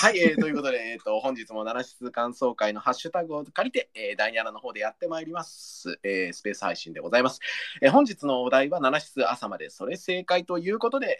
[0.00, 7.40] はい、えーということで、えー、と本日も奈良室感想会のハッシュタグを借りて、えー、第7の方でやってまいります、えースペース配信でございます。
[7.82, 11.18] えー本日のお題は奈良室朝までそれ正解ということで、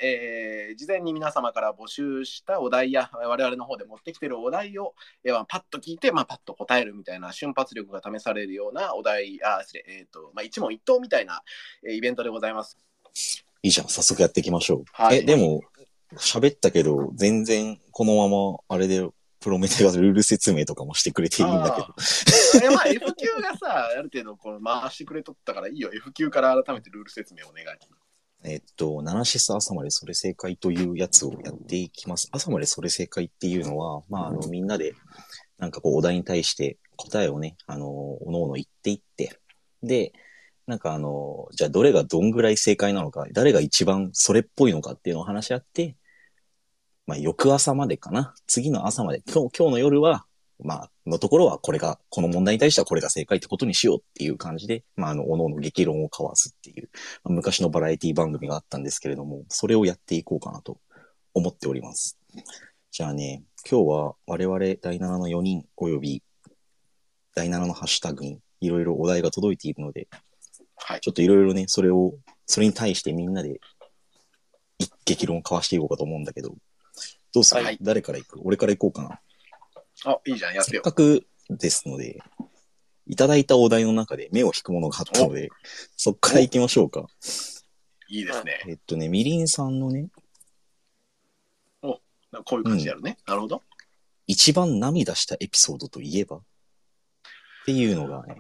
[0.71, 11.43] えー事前に皆様から募集したお題や我々の方で持ってきてるお題を、えーまあパッと聞いて、まあ、パッと答えるみたいな瞬発力が試されるようなお題、あ失礼、えーとまあ、一問一答みたいな、
[11.85, 12.79] えーイベントでございます。
[13.65, 14.85] いいじゃん、早速やっていきましょう。
[14.93, 15.63] はいえ、でも、
[16.17, 19.09] 喋ったけど、全然このまま、あれで、
[19.41, 22.67] プロメテがルール説明とかもしてくれていいんだけど。
[22.67, 25.91] えまあ F 級がさ、ある程度この回してくれとったからいいよ。
[25.95, 27.79] F 級から改めてルール説明お願い。
[28.45, 32.29] えっと、ナナシス朝までそれ正解というやつをやっていきます。
[32.33, 34.95] 朝までそれ正解っていうのは、まあ、あの、みんなで、
[35.59, 39.39] なんかこう、お題に対して答えをね、あの、おのおの言っていって、
[39.83, 40.13] で、
[40.69, 45.97] なんかあの、じゃあどれがどんぐらい正解なのか、誰が一番それっぽいのかっていうのを話し合って、
[47.07, 48.35] まあ、翌朝までかな。
[48.47, 50.27] 次の朝まで、今日、今日の夜は、
[50.63, 56.91] まあ、のところはこれが、この問題に対してはこれが正解ってことにしようっていう感じで、まあ、あの、おのおの激論を交わすっていう、
[57.25, 60.79] まあ昔のバラエティ番組があったんですけれども、それをやっていこうかなと
[61.33, 62.19] 思っております。
[62.91, 66.23] じゃあね、今日は我々第7の4人及び
[67.35, 70.09] 第7のハッシュタグにいろいろお題が届いているので、
[70.89, 71.01] はい。
[71.03, 72.15] ちょっといろいろね、それを、
[72.47, 73.61] それに対してみんなで
[74.79, 76.55] 一激論を交わしていこうかと思うんだけど、
[77.35, 78.41] どうする、はい誰から行く？
[78.43, 79.21] 俺から行こうかな。
[80.11, 80.93] あ、いいじゃん、やってよせっ。
[80.93, 82.19] かくですので、
[83.07, 85.51] いただいたお題の中で目を引くものがあったので、
[85.99, 87.07] そっから行きましょうか。
[88.09, 88.63] いいですね。
[88.67, 90.09] えっとね、みりんさんのね、
[91.83, 92.01] こ
[92.33, 93.19] ういう感じでやるね。
[93.27, 93.63] なるほど。
[94.27, 96.41] 一番涙したエピソードといえば？
[97.69, 98.35] っていうのがね、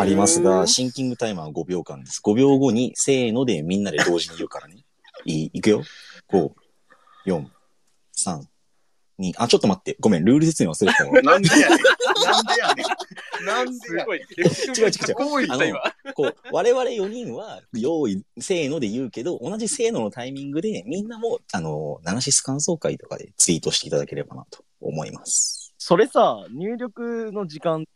[0.00, 2.20] ありますが、シンキングタイマーは5秒間です。
[2.24, 4.84] 5秒後に、せーのでみんなで同時に言うからね。
[5.24, 5.84] いい、いくよ。
[6.28, 6.50] 5、
[7.26, 7.46] 4、
[8.16, 8.42] 3、
[9.20, 9.96] 2、あ、ちょっと待って。
[10.00, 11.22] ごめん、ルール説明忘れてたわ。
[11.22, 11.78] なんでやねん。
[12.24, 12.82] なんでやね
[13.42, 13.46] ん。
[13.46, 14.04] なんでやねん。
[14.04, 14.18] すごい。
[14.18, 15.80] 違う違う違うあの今。
[16.14, 25.67] こう、我々4人は、用意、せーので言うけど、同じせーののタイミングで、みんなも、あの、ナナシス感想会とかでツイートしていただければなと思います。
[25.78, 27.86] それさ、入力の時間、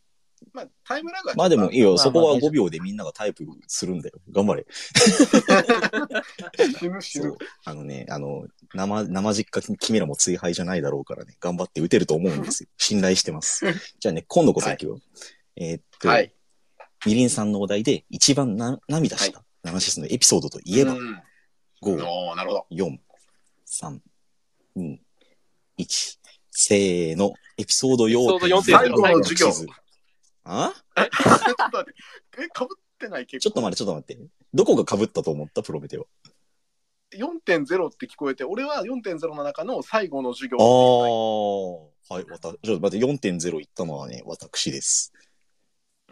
[0.52, 4.18] まあ、タイムラグはまあでもいいよ、まあそこはまあ大丈夫5秒でみんながタイプするんだよ。
[4.30, 4.66] 頑張れ。
[6.78, 7.36] 死ぬ死ぬそう。。
[7.64, 12.68] あのね、あの、生、生実家君らも追敗じゃないだろうからね、頑張って打てると思うんですよ。
[12.78, 13.64] 信頼してます。
[14.00, 15.00] じゃあね、今度こそ行くよ。
[15.56, 16.32] えーっと、はい。
[17.06, 21.22] みりんさんのお題で一番な涙した、ナナシスのエピソードといえば、うん
[21.82, 22.66] 5、おーなるほど。
[22.70, 22.96] 4、
[23.66, 24.00] 3、
[24.76, 24.98] 2、
[25.78, 26.18] 1、
[26.54, 28.08] せーの、エピソード4。
[28.08, 29.48] エピソード4.0最後の授業。
[30.44, 31.94] あちょっと待って。
[32.44, 33.40] え、かぶってない結構。
[33.40, 34.30] ちょっと待って、ちょっと待って。
[34.54, 35.62] どこが被ったと思った？
[35.62, 36.04] プロメテは。
[37.14, 45.12] 4.0って聞こえて、俺は4.0の中の最後の授業あをあ、はい、わた、ちょっと待って、4.0言ったのはね、私です。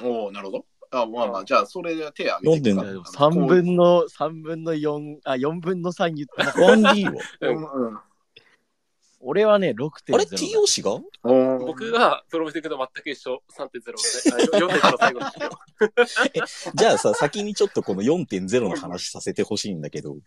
[0.03, 0.67] おおなるほど。
[0.93, 6.53] あ、まあまあ、じゃあ、それで手挙げていくか4.0 3分の、三分の4、あ、4分の3言ったな。
[6.53, 7.99] 1D は うんうん
[9.21, 10.15] 俺はね、6.0。
[10.15, 10.99] あれ ?TO 氏が？
[11.23, 13.71] 僕がプロメテクと全く一緒、3.0
[14.51, 15.21] で、あ4.0の最後。
[16.75, 20.23] じゃあさ、先にちょっとこの4.0の話させてほしいんだけど、うん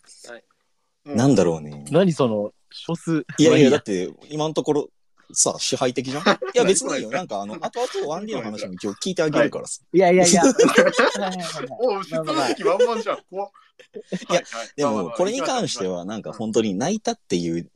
[1.05, 1.83] なんだろうね。
[1.91, 3.25] 何その、少数。
[3.37, 4.89] いやいや、だまあって、今のところ、
[5.33, 6.23] さ、支配的じゃん？
[6.23, 7.09] いや、別にいいよ。
[7.09, 9.81] なんか、あの、後々 1D の話も一応聞いてあげるからさ。
[9.91, 10.43] いやいやいや。
[10.43, 13.17] は いはいはいおう、質問的ワンマンじゃん。
[13.29, 13.51] 怖っ
[14.29, 17.69] いやはいはいでも、これに関しては、なんか本当に泣いたっていう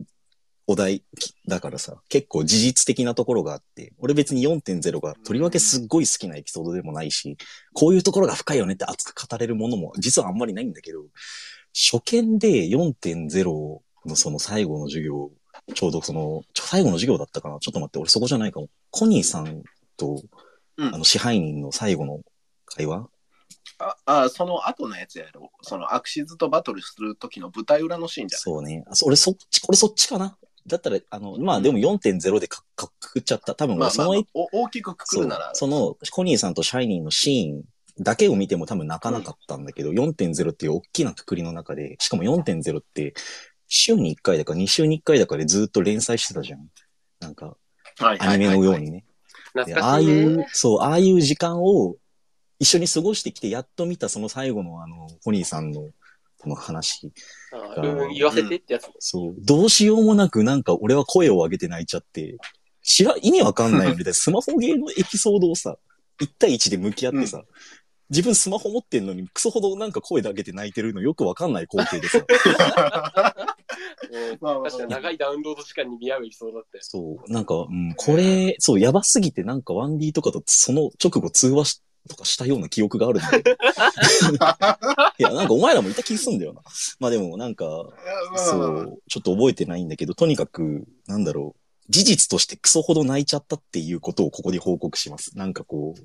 [0.69, 1.01] お題
[1.47, 7.37] だからさ、結構事実的なところがあって、俺別に4.0がとりわけすっごい好きなエピソードでもないし、
[7.73, 11.05] こういうところが深いよねって熱く語れるものも実はあんまりないんだけど、
[11.73, 15.31] 初見で4.0のその最後の授業、
[15.73, 17.59] ちょうどその、最後の授業だったかな？
[17.59, 18.67] ちょっと待って、俺そこじゃないかも。
[18.91, 19.63] コニーさん
[19.95, 20.21] と、
[20.77, 22.19] うんあの支配人の最後の
[22.65, 23.07] 会話？
[23.79, 25.51] ああ、その後のやつやろ。
[25.61, 28.83] そのアクシズとバトルする時の舞台裏のシーンじゃそうね。
[29.03, 30.37] 俺そっち、これそっちかな？
[30.67, 33.55] だったら、あの、まあでも4.0でかかくくっちゃった。
[33.55, 33.79] 多分ん。
[33.79, 35.51] まあまあ俺その、まあお大きくくくそうるなら。
[35.53, 37.63] その、コニーさんとシャイニーのシーン
[38.03, 43.13] だけを見ても多分泣かなかったんだけど、4.0っていう大きなくくりの中で、しかも4.0って、
[43.67, 46.67] 週に1回だか2週に1回だかでずっと連載してたじゃん。
[47.19, 47.57] なんか、
[47.99, 49.05] はいアニメのようにね。
[49.81, 50.05] ああい。
[50.05, 51.95] う、そう、ああいう時間を
[52.59, 55.89] 一緒に過ごしてきて、やっと見たその最後のあの、コニーさんの、
[56.37, 57.11] この話。
[57.51, 58.89] あうん、言わせてってやつ。
[58.99, 59.35] そう。
[59.39, 62.37] どうしようもなくなんか俺は声を上げて泣いちゃって、
[62.81, 63.97] 知ら、意味わかんないよね。
[63.97, 65.77] だってスマホゲーのエピソードをさ、
[66.21, 67.43] 1対1で向き合ってさ、
[68.09, 72.25] 自分スマホ持ってんのにクソほどなんか声だけで泣いてるのよくわかんない光景ですよ。
[74.11, 76.79] う んまあまあ確かに長いダウンロード時間に見合うエピソードだって。
[76.81, 83.51] そう、なんか、うん、これ、そう、やばすぎてなんか 1D とかとその直後通話しとかしたような記憶があるんだけど。
[85.19, 86.61] いや、なんかお前らもいた気すんだよな。
[86.99, 87.65] まあでもなんか、
[88.35, 95.37] そう、ちょっと覚えてないんだけど、とにかく、なんだろう、事実としてクソほど泣いちゃったっていうことをここに報告します。
[95.37, 96.01] なんかこう、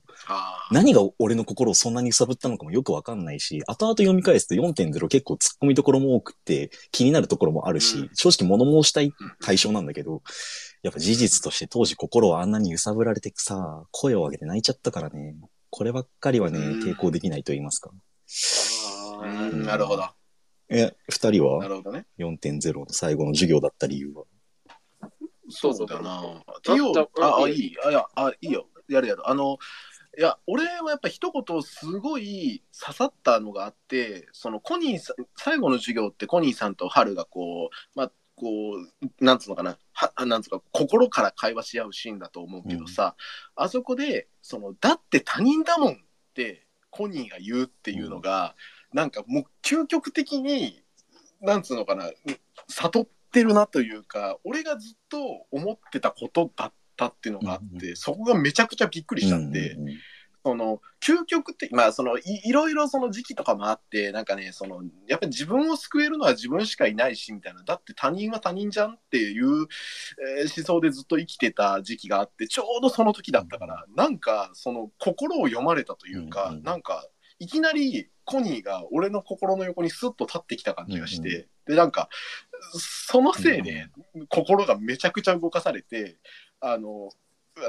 [0.71, 10.23] 何が俺の心をそんなに揺さぶったのかもよくわかんないし、後々読み返すと4.0結構突っ込みどころも多くって気になるところもあるし、うん正直物申したい対象なんだけど、
[10.83, 15.35] やっぱ事実として当時心はあんなに揺さぶられてさ、声を上げて泣いちゃったからね、
[15.75, 17.91] こればっかりはね、うん抵抗できないと言いますか。
[17.91, 20.05] うあーんなるほど。
[20.69, 22.05] え、二人なはるほどね。
[22.19, 24.25] 4.0の最後の授業だった理由は？
[25.49, 26.43] そうだな。
[26.63, 27.77] じゃあ TO ああ、いい。
[27.87, 28.67] あ、いや、あ、いいよ。
[28.87, 29.27] やるやる。
[29.29, 29.57] あの、
[30.19, 43.17] いや、俺はやっぱ一言すごい刺さったのがあって、そのコニーさん、最後の授業ってコニーさんとハルがこう、まあ、こう、なんつうのかな、はなんつうか、心から会話し合うシーンだと思うけどさ、
[43.55, 45.97] あそこで、その、だって他人だもんっ
[46.35, 48.55] て、コニーが言うっていうのが、
[48.93, 50.83] なんかもう究極的に、
[51.41, 52.11] なんつうのかな、
[52.69, 59.95] 悟ってるなというか、俺がずっと思ってたことだったっていうのがあって、うんそこがめちゃくちゃびっくりしちゃって、うんうん
[60.45, 67.63] その究極的まあそのいいろいろその時期とかもあってなんかねそのやっぱり自分を救えるのは自分しかいないしみたいな。
[67.63, 69.67] だって他人は他人じゃんっていう、
[70.41, 77.07] えー思想でずっと生きてた時期があってちょうどその時だったから、なんかその心を読まれたというか、うんうんなんか
[77.39, 82.09] いきなりコニーが俺の心の横にスッと立ってきた感じがして、うんうでなんか
[82.73, 83.89] そのせいで
[84.29, 86.19] 心がめちゃくちゃ動かされて
[86.61, 87.11] あの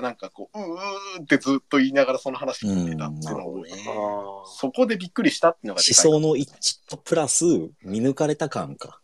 [0.01, 4.45] なんかこう、うーってずっと言いながらその話聞いてたっていうのを、うんなるあー。
[4.45, 7.45] そこでびっくりしたっていうのがで思想の一致とプラス
[7.83, 8.99] 見抜かれた感か。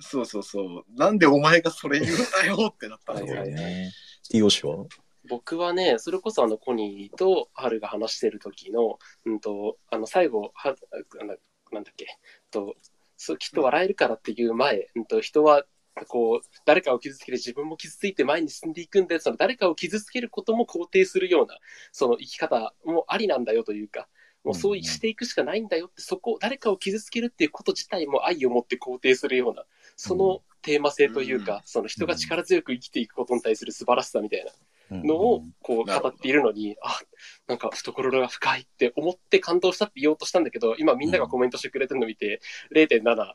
[0.00, 0.84] そうそうそう。
[0.96, 3.92] なんでお前がそれ言うんだよってなったんだよね。
[4.30, 4.84] ティオシは？
[5.28, 10.74] 僕はね、それこそあのコニーとハルが話してる時の、うんと、あの最後、は
[11.18, 11.34] なんだ
[11.72, 12.06] なんだっけ、
[12.50, 12.74] と
[13.16, 15.64] そうきっと笑えるからっていう前、うんと、人は
[16.08, 21.58] こう誰かを傷つけて自分も傷ついて前に進んでいくんで、その誰かを傷つけることも肯定するような
[21.92, 24.08] その生き方もありなんだよというか、
[24.46, 29.64] もうそうしていくしかないんだよって、そこ、誰かを傷つけるっていうこと自体も愛を持って肯定するような、
[29.96, 31.60] そのテーマ性というか、うん。
[31.64, 34.52] その人が力強く生きていくことに対する素晴らしさみたいな。
[34.88, 37.00] ののをこう語っているのに、あ
[37.48, 42.40] なんか懐が深いって思って感動したって言おうとしたんだけど、今みんながコメントしてくれてるのを見て、
[42.72, 43.34] 0.7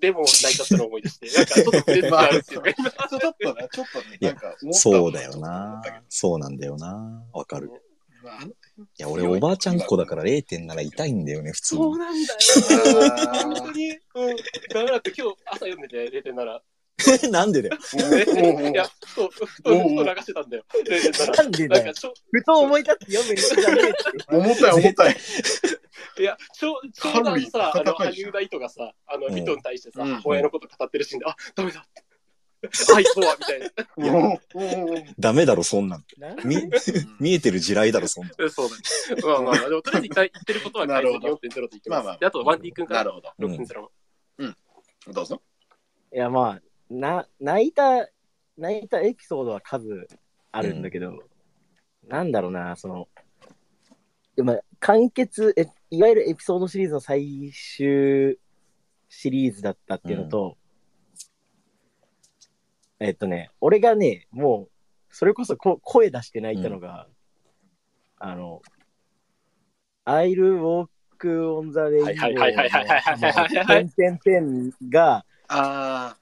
[0.00, 5.82] でも泣いちゃったのを思い出して、 なんかちょっとあるっていうか、今ちょっとね、ちょっとね、なんかそうだよな。
[6.08, 7.24] そうなんだよな。
[7.32, 7.70] わかる。
[8.98, 11.82] いや、俺おばあちゃん子だから0.7痛いんだよね、普通に。
[11.82, 13.00] そうなんだあよ。
[13.02, 13.98] ー 本当に、うん、
[14.72, 16.60] ダメだって今日朝読んでて0.7。
[17.30, 17.78] なんでだよ。
[18.70, 19.80] いや、ふと、ふと、ふと流
[20.20, 20.64] してたんだよ。
[20.72, 21.36] 0.7。
[21.36, 22.00] なんでだよなんか。
[22.00, 24.36] ちょ、ふと思い立って読むにしかねえって。
[24.36, 25.16] 重たい重たい。
[26.18, 32.04] いや、ちょちょうどさ、あの、羽生田糸がさ、あの、うんリトに対してさ、うん母親のこと語ってるシーンで、あ、ダメだって。
[32.94, 33.72] 愛とは、みたいな。
[35.18, 36.04] ダメだろ、そんなん。
[36.44, 36.56] 見、
[37.18, 38.32] 見えてる地雷だろ、そんなん。
[38.44, 38.82] えそうだね。
[39.22, 41.88] まあまあまあ、でもとりあえず一回言ってることは改善4.0って言ってます。
[41.88, 43.30] まあまあであと、ワンディ君からなるほど。
[43.38, 43.90] 6.0の。
[45.12, 45.42] どうぞ。
[46.12, 48.08] いや、まあ、な、泣いた、
[48.58, 50.08] 泣いたエピソードは数
[50.52, 51.18] あるんだけど、
[52.08, 53.08] なんだろうな、その、
[54.36, 58.38] でも完結え、いわゆるエピソードシリーズの最終
[59.08, 60.56] シリーズだったっていうのと、
[62.98, 64.70] えっとね、俺がね、もう、
[65.14, 67.06] それこそこ声出して泣いたのが、
[68.18, 68.62] あの、
[70.04, 70.88] I'll Walk
[71.20, 76.16] on the Rainbow の、てんてんてんが、あ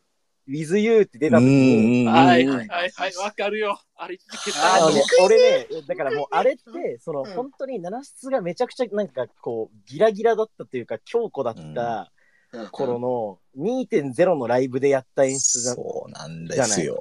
[0.49, 3.79] with you って出た時うんに、うんはいうんはいはいはい、わかるよ。
[3.97, 12.71] あれ、一時決あね、俺ね、だからもうあれって、そのうん本当に七室がめちゃくちゃなんかこう、ギラギラだったというか、強固だったあ。
[12.71, 15.75] 頃の2.0のライブでやった演出じゃん。
[15.75, 16.99] そうなんですよ。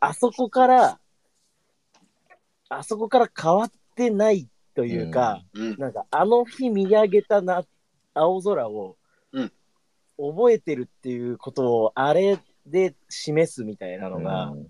[0.00, 0.98] あそこから、
[2.68, 5.76] あそこから変わってないというか、うん。
[5.78, 7.64] なんかあの日見上げたな
[8.14, 8.96] 青空を
[9.32, 9.52] うん
[10.18, 14.66] 覚えてるっていうことをあれで示すみたいなのが、うん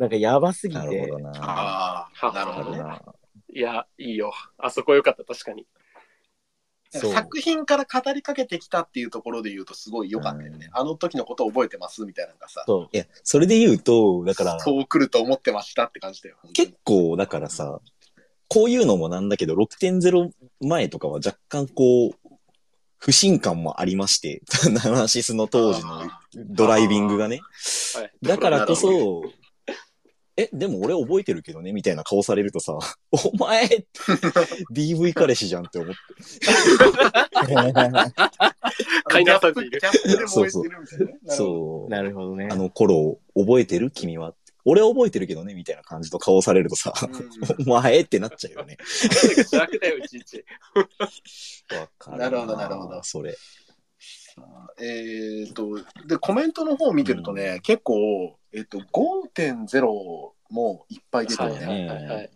[0.00, 1.30] なんかやばすぎてなるほ、どな。
[1.42, 2.82] ああ、なるほどね。
[3.52, 4.32] いや、いいよ。
[4.56, 5.66] あそこよかった、確かに。
[6.90, 10.70] 作品から語りかけてきたっていうところで言うとすごい良かったよね。
[10.72, 12.88] あの時のことを覚えてますみたいなのがさ、そう。
[12.92, 16.36] いや、それで言うと、だから、そう来ると思ってましたって感じだよ。
[16.54, 17.80] 結構、だからさ、
[18.48, 22.19] こういうのもなんだけど、6.0前とかは若干こう、
[23.00, 24.42] 不信感もありまして、
[24.84, 26.02] ナナシスの当時の
[26.34, 27.40] ドライビングがね。
[27.94, 28.12] はい。
[28.22, 29.22] だからこそ、
[30.36, 32.78] え、でも俺覚えてるけどね、みたいな顔されるとさ、
[33.10, 33.84] お前、
[34.72, 36.00] DV 彼氏じゃんって思って。
[39.04, 41.18] 飼いなさいるギャップギャップで燃えてるみたいなね。
[41.24, 41.32] う。
[41.32, 41.90] そう。
[41.90, 42.54] なるほどねあ。
[42.54, 43.90] の頃を覚えてる？
[43.90, 44.34] 君は。
[44.64, 48.76] 俺は覚えてるけどね、みたいな感じと顔されるとさ、うんお前ってなっちゃうよね。
[49.36, 50.44] 邪悪だよ、いちいち。
[51.74, 53.36] わかなるほどなるほどそれ。
[54.80, 61.88] えっ、と、で、コメントの方を見てるとね、結構、えっ、と、5.0もいっぱい出てるね。
[61.88, 62.30] はいはい。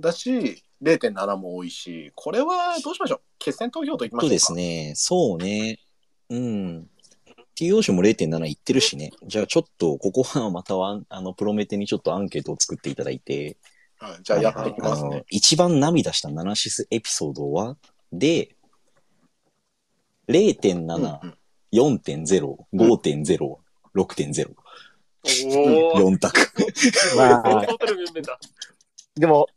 [0.00, 4.28] だし、0.7も多いし、これはどうしましょう決選投票といきましょか。
[4.28, 4.92] そううですね。
[4.94, 5.78] そうね。
[6.30, 6.90] うん。
[7.58, 9.10] TO も0.7いってるしね。
[9.26, 13.56] じゃあちょっと、ここはまたは、あの、プロメテにちょっとアンケートを作っていただいて、
[13.98, 15.24] はい、じゃあやっていきますね。
[15.28, 17.76] 一番涙したナナシスエピソードは
[18.12, 18.54] で、
[20.28, 21.38] 0.7、うんうん
[21.72, 23.58] 4.0、5.0、
[23.94, 24.54] 6.0。
[25.46, 26.02] おー。
[26.02, 26.48] 4択。
[27.16, 27.66] まあ。
[29.16, 29.48] でも、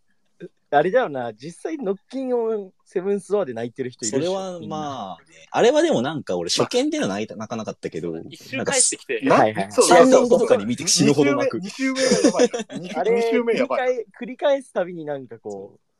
[0.72, 11.70] あれだよな、実際、ノッキンオンセブンスワーで泣いてる人いるそれは、まあ、ね、あれはでもなんか俺初見では泣いた泣かなかったけど、一周なんか帰ってきて、なはいはいそう3年後とかに見て死ぬほど泣く2。
[11.70, 13.00] 週目がやばいな。
[13.00, 13.80] あれ2週目やばい。
[13.80, 15.91] 返繰り返すたびになんかこう、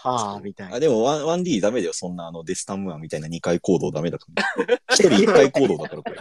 [0.00, 0.76] はぁ、みたいな。
[0.76, 1.92] あ、でも 1D ダメだよ。
[1.92, 4.78] そんなあのデスタムーアみたいな2回行動ダメだから。
[4.94, 6.18] 一人1回行動だからこれ。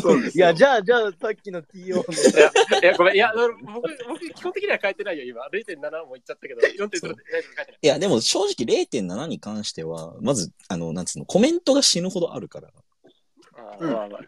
[0.00, 3.14] そうですいや、じゃゃあ、じゃあ、さっきの TO の、いや、いや、ごめん。
[3.14, 5.46] いや、僕、僕、基本的には変えてないよ、今。
[5.46, 7.78] 0.7も言っちゃったけど、4.0で書いてない。
[7.80, 12.72] いや、でも正直0.7に関しては、まず、あの、なんつうの、コメントが死ぬほどあるから。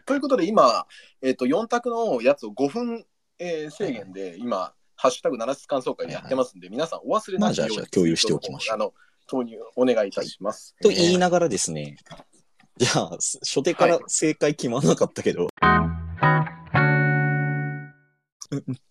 [0.05, 0.85] ということで今、
[1.21, 3.05] えっと4択のやつを5分、
[3.39, 8.93] えー制限で今、ハッシュタグ七室感想会でやってますんで、皆さんお忘れまあじゃあじゃあ共有しておきましょうあの
[9.25, 10.75] 投入お願いいたします。
[10.79, 11.95] と言いながらですね、
[12.77, 13.09] じゃあ、
[13.41, 15.47] 初手から正解決まんなかったけど、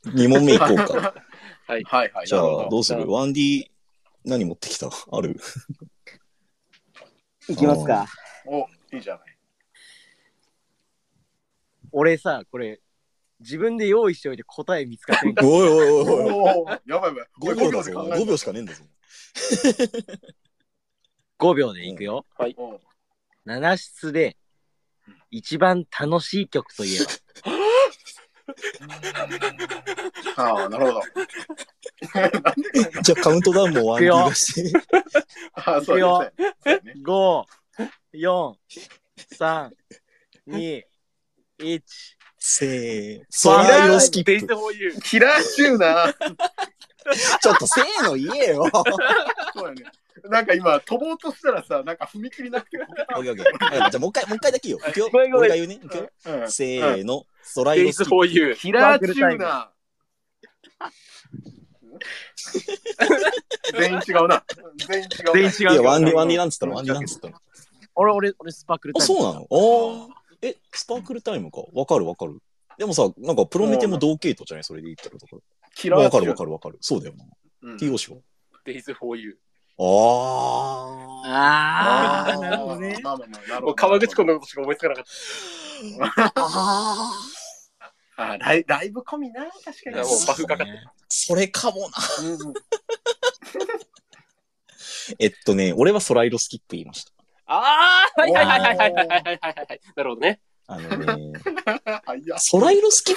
[0.07, 1.15] 2問目いこうか。
[1.69, 1.85] はい。
[1.85, 2.27] はいはい。
[2.27, 3.71] じゃあなるほ、どうする ?1D
[4.25, 4.89] 何持ってきた？
[5.13, 5.37] ある？
[7.49, 8.07] いきますか。
[8.47, 9.37] おいいじゃない。
[11.93, 12.81] 俺さ、これ、
[13.41, 16.81] 自分で用意しておいて答え見つかってんか おいおいおいおい。
[16.87, 17.27] やばいやばい。
[17.41, 17.93] 5秒だぞ。
[17.93, 18.85] 5秒しかねえんだぞ。
[21.39, 22.27] 5秒でいくよ。
[22.39, 22.79] うん
[23.47, 24.37] 7室で
[25.31, 27.07] 一番楽しい曲といえば。
[30.37, 31.03] ああ、なるほど。
[33.03, 34.79] じゃあカウントダウンも 1D 出して。
[35.55, 36.05] ああ、そうで
[36.63, 36.95] すね。
[37.03, 37.45] 5、
[38.15, 38.55] 4、
[39.39, 39.71] 3、
[40.49, 40.85] 2、
[41.61, 42.20] 1。
[42.43, 43.23] せー。
[43.29, 44.47] ソライロスキップ。
[45.05, 46.13] キラーチューナー。
[47.41, 48.67] ちょっとせーの言えよ。
[49.55, 49.85] そうやね。
[50.25, 52.87] なんか今、飛ぼうとしたらさ、なんか踏み切りなくてオッ
[53.23, 54.79] ケーオッケーじゃあもう一回、もう一回だけよ。
[54.89, 55.11] いくよ。
[55.13, 55.75] 俺が言うね。
[55.75, 56.11] いくよ。
[56.27, 57.27] うんせーの。
[57.43, 58.61] ソライデイズロスキップ。
[58.61, 59.81] キラーチューナー。
[63.79, 64.43] 全員違うな。
[64.89, 65.33] 全員違うな。
[65.35, 66.75] 全員違ういや、ワンディ、ワンディなんつったの？
[66.75, 67.37] ワンディなんつったの？
[67.95, 69.21] 俺、俺、俺、スパークルあ、タイム。
[69.23, 69.47] そうなの？
[69.51, 70.20] ああ。
[70.43, 71.63] え、スパークルタイムか？
[71.73, 72.41] わかるわかる。
[72.79, 74.65] でもさ、なんかプロメテも同系統じゃない？
[74.65, 75.37] それで言ったらとか。
[75.75, 76.03] キラー。
[76.03, 76.79] わかるわかるわかる。
[76.81, 77.25] そうだよな。
[77.63, 78.17] うん TO しは？
[78.65, 79.35] デイズフォーユー。
[79.83, 79.85] あ
[81.25, 82.99] あー、あーなるほどね。
[83.03, 85.11] まあまあまあ、なるほもどう川口湖のことしか思いつかなかった。
[86.45, 87.13] あ。
[88.17, 89.97] ああライライブ込みな、確かに。
[89.97, 90.73] もうバフかかって
[91.09, 91.89] それかもな。
[92.23, 92.55] うん
[95.19, 97.13] えっとね、俺はソライロスキップ言いました。
[97.53, 99.81] ああはいはいはいはいはいはいはいはいはい。
[99.97, 100.41] なるほどね。
[100.69, 101.33] あのね、
[102.07, 102.39] あいや。
[102.39, 103.17] ソライロスキッ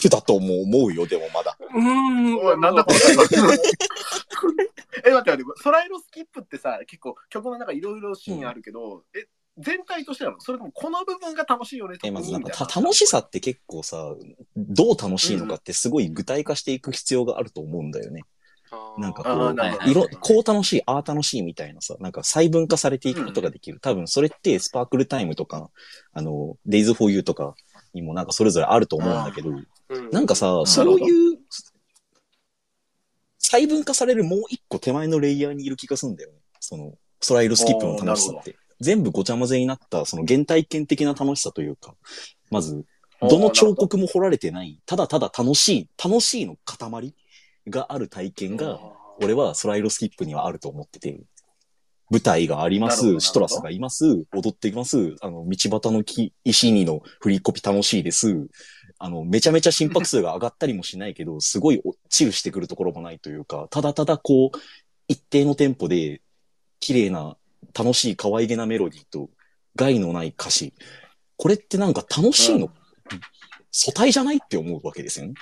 [0.00, 1.58] プだとも思うよ、でもまだ。
[1.60, 2.60] うーん。
[2.60, 2.98] なんだこれ？
[3.12, 3.42] え、待って
[5.10, 9.26] 待って、ソライロスキップってさ、結構曲の中いろいろシーンあるけど、え、
[9.58, 14.14] 全体としてなのそれともこの部分が楽しいよねえ、まずなんかた楽しさって結構さ、
[14.56, 18.22] どう楽しいのかってすごい具体化していく必要があると思うんだよね。
[18.98, 23.80] なんかこうあーなるほどいろ、こう楽しい、ああ楽しいみたいなさ、なんか細分化されていくことができる。
[23.80, 25.70] 多分それってスパークルタイムとか、
[26.12, 27.54] あの、デイズフォーユーとか
[27.92, 29.66] にもなんかそれぞれあると思うんだけど、うん
[30.10, 31.38] なんかさ、そういう、
[33.38, 36.38] 細分化されるもう一個手前のレイヤーにいる気がするんだよね。
[36.58, 38.56] その、ソライルスキップの楽しさって。
[38.80, 41.94] 全部ごちゃ混ぜになった、その原体験的な楽しさというか、
[42.50, 42.84] まず、
[43.20, 47.14] どの彫刻も彫られてない、ただただ楽しい、楽しいの塊
[47.68, 48.80] がある体験が、
[49.20, 51.20] 俺はソライロスキップにはあると思ってて、
[52.10, 58.46] 舞台があります、シトラスがいます、踊っていきます、あの、道端の木石にの振りコピ楽しいです、
[58.98, 64.58] あの、めちゃめちゃ心拍数が上がったりもしないけど、すごい落ちるしてくるところもないというか、ただただこう、
[65.08, 66.22] 一定のテンポで、
[66.78, 67.36] 綺麗な、
[67.76, 69.28] 楽しい可愛げなメロディーと、
[69.74, 70.72] 害のない歌詞。
[71.36, 72.70] これってなんか楽しいの、
[73.72, 75.34] 素体じゃないって思うわけですよね。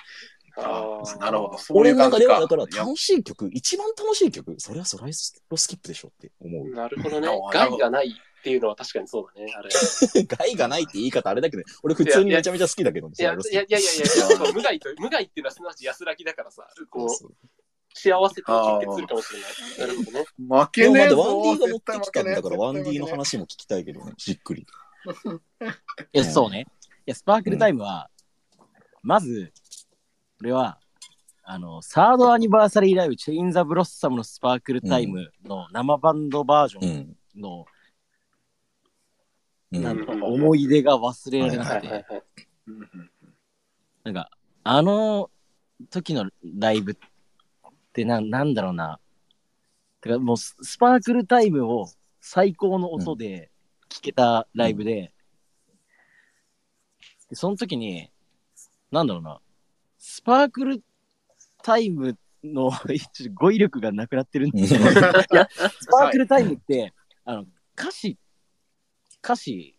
[0.56, 1.58] あーなるほど。
[1.58, 2.40] そうい俺の中では。
[2.40, 6.70] だから楽しい曲、一番楽しい曲、それはソライスロスキップでしょって思う。
[6.70, 9.70] なるほどね害がないっていうのは確かにそうだね、あれ。
[10.28, 17.08] 害がないって言い方あれだけど、俺普通にめちゃめちゃ好きだけどね、いや、いやいやいやいや、 そう無害と、無害っていうのはすなわち安らぎだからさ、こう、
[17.94, 19.78] 幸せと直結するかもしれない。
[19.78, 20.24] なるほどね。
[20.36, 24.66] 負けでもまねえぞだワンディが持ってきたんだから、ワンディの話も聞きたいけどね、じっくり。
[26.12, 26.66] いや、そうね。
[27.06, 28.10] いや、スパークルタイムは、
[29.02, 29.63] まず、こ
[30.44, 30.78] れは、
[31.42, 37.42] あの、サードアニバーサリーライブ、チェイン・ザ・ブロッサムのスパークルタイムの生バンドバージョンうん。
[37.42, 37.66] の、
[39.72, 39.82] うん。
[39.82, 42.06] なんか思い出が忘れられなくて、
[44.04, 44.30] なんか、
[44.62, 45.30] あの
[45.90, 46.96] 時のライブっ
[47.92, 48.98] てな、なんだろうな。
[50.00, 53.50] てか、もうス、スパークルタイムを最高の音で
[53.90, 55.12] 聴けたライブで、
[57.28, 58.10] でその時に、
[58.90, 59.40] なんだろうな。
[60.06, 60.84] スパークル
[61.62, 62.70] タイムの
[63.32, 64.74] 語彙力がなくなってるんです。
[64.74, 64.94] けど、い
[65.34, 65.48] や、
[65.80, 66.92] スパークルタイムって、
[67.24, 68.18] あの、歌詞、
[69.24, 69.78] 歌詞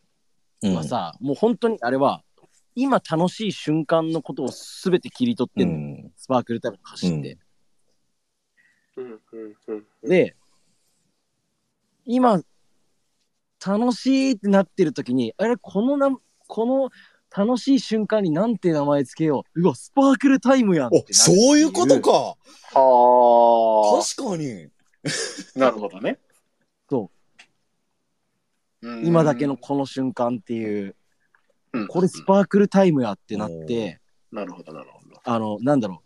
[0.63, 2.23] はさ、もう本当にあれは、
[2.73, 6.11] 今楽しい瞬間のことをすべて切り取ってうんの、ん。
[6.17, 7.37] スパークルタイムの歌詞って。
[8.97, 9.05] うん。
[9.05, 9.19] うん。
[9.67, 9.85] うん。
[10.01, 10.09] うん。
[10.09, 10.35] で、
[12.03, 12.41] 今、
[13.63, 16.09] 楽しいってなってる時に、あれ、このな、
[16.47, 16.89] この
[17.35, 19.61] 楽しい瞬間になんて名前つけよう。
[19.61, 22.35] うわ、スパークルタイムやんお、そういうことか。
[22.79, 24.69] は確かに。
[25.55, 26.19] なるほどね。
[26.89, 27.11] そ
[28.81, 29.01] う。
[29.01, 29.05] ん。
[29.05, 30.95] 今だけのこの瞬間っていう、
[31.73, 31.87] うん。
[31.87, 33.99] これスパークルタイムやってなって、
[34.31, 35.19] なるほど、なるほど。
[35.23, 36.01] あの、なんだろ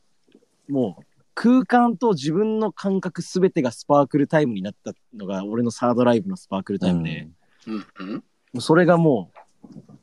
[0.67, 0.71] う。
[0.71, 1.03] もう、
[1.36, 7.27] 空間と自分の感覚すべてがスパークルタイムになったのが、俺のサードライブのスパークルタイムで、
[7.67, 7.86] うん。
[8.00, 8.13] うん。
[8.15, 8.21] も
[8.55, 9.31] うそれがも
[9.63, 9.98] う、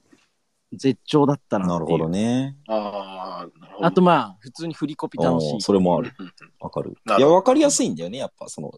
[0.76, 2.50] 絶頂だったななるほどね。
[2.50, 2.56] ね。
[2.68, 3.86] ああ、なるほど。
[3.86, 5.60] あとまあ、普通に振りコピ楽しい。
[5.60, 6.12] それもある。
[6.18, 6.96] うんうんわかる。
[7.18, 8.72] いや、わかりやすいんだよね、やっぱ、その、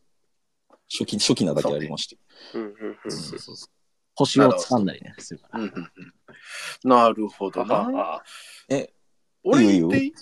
[0.91, 2.19] 初期、初期なだけありまして。
[2.55, 3.71] うんうんうんそうそうそう
[4.15, 5.61] 星を掴んだりね、するから。
[5.61, 5.93] うんうんうん
[6.83, 7.89] なるほどな。
[7.95, 8.23] あ
[8.69, 8.93] え、
[9.45, 10.15] 俺言っていい？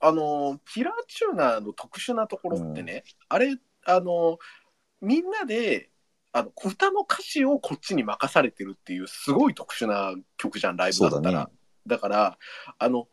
[0.00, 4.38] あの、キラーチューナーの特殊なところってね、あれ、あの、
[5.00, 5.90] みんなで、
[6.32, 11.44] あの、歌の歌詞をこっちに任されてるっていう、すごい特殊な曲じゃん、ライブだだったら。
[11.46, 11.52] ね。
[11.86, 12.38] だから、
[12.78, 13.08] あの、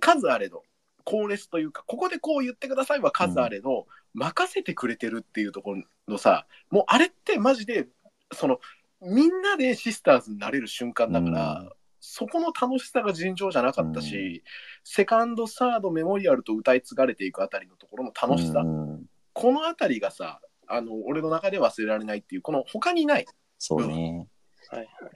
[0.00, 0.64] 数あれど、
[1.04, 7.88] コーレスというか、ここでこう言ってくださいは数あれど、任せてくれてるっていうところのさ、もうあれってマジで、
[8.32, 8.60] その、
[9.00, 14.44] みんなでシスターズになれる瞬間だから、うんそこの楽しさが尋常じゃなかったし、
[14.84, 23.26] セカンド、サード、メモリアルと歌い継がれていくあたりのところの楽しさ、うんこのあたりがさ、あの、俺の中で忘れられないっていう、この他にない、
[23.58, 24.28] そうね。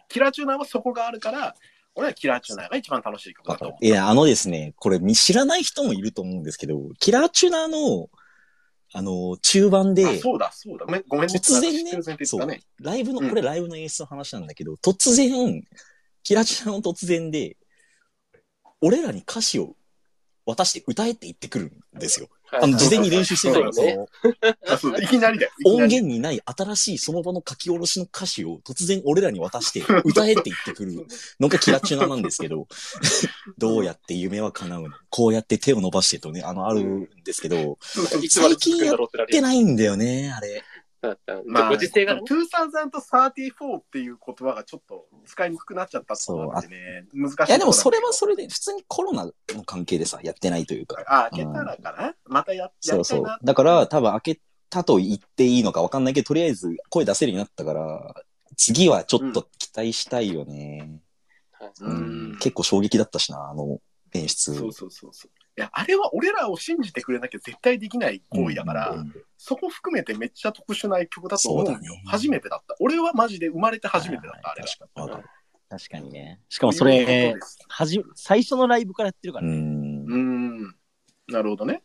[0.08, 1.54] キラーチューナーはそこがあるから、
[1.94, 3.84] 俺はキラーチューナーが一番楽しい曲だと思う。
[3.84, 8.08] いや、あのですね、これ見知らない人もいると思うんですけど、キラーチュナーの、
[8.94, 10.86] あの、中盤で、あそうだ、そうだ。
[10.86, 11.34] ごめんごめんね。
[11.38, 12.48] 突然ね知ってる前提、そう
[12.80, 15.62] ライブの、うんこれライブの演出の話なんだけど、突然、
[16.22, 17.56] キラチュナの突然で、
[18.80, 19.76] 俺らに歌詞を
[20.44, 22.28] 渡して歌えって言ってくるんですよ。
[22.61, 25.52] あの、事前に練習してるから、そねそうの、あそういきなりだよ。
[25.64, 31.07] 音源にない新しいその場の書き下ろしの歌詞を突然俺らに渡して 歌えって言ってくる
[31.40, 32.66] のがキラチュナなんですけど、
[33.57, 34.88] どうやって夢は叶うの？
[35.09, 37.78] こうやって手を伸ばしてとね、あの、あるんですけど、
[38.20, 40.62] いつまで続くんだろうってなるやってないんだよね、あれ。
[41.08, 42.22] だったらまあ、ご時世がね。
[42.22, 47.50] 2034っていう言葉がちょっと使いにくくなっちゃったってことなんでね、難しい。
[47.50, 49.32] いや、でもそれはそれで、普通にコロナの
[49.64, 51.02] 関係でさ、やってないというか。
[51.08, 53.24] あ、開けたらかな、またややそうそう。
[53.42, 58.14] だから、多分開けたと言っていいのか分かんないけど、とりあえず声出せるようになったから、
[58.56, 61.00] 次はちょっと期待したいよね。
[61.52, 61.94] はいうんう
[62.34, 63.78] ん結構衝撃だったしな、あの
[64.12, 64.54] 演出。
[64.54, 65.30] そうそうそうそう。
[65.58, 69.12] いや、あれは俺らを信じてくれなきゃ絶対できない行為だから、うん
[69.44, 71.76] そこ含めてめっちゃ特殊な曲だと思うよ。
[71.76, 72.76] ね初めてだった。
[72.78, 74.68] 俺はマジで生まれて初めてだった、あれが。
[74.68, 75.28] 確か
[75.68, 76.40] 確かにね。
[76.48, 77.34] しかもそれ
[77.66, 79.56] はじ、最初のライブからやってるからうね。
[79.56, 80.04] ん。
[80.04, 80.16] うー
[80.68, 80.76] ん。
[81.26, 81.82] なるほどね。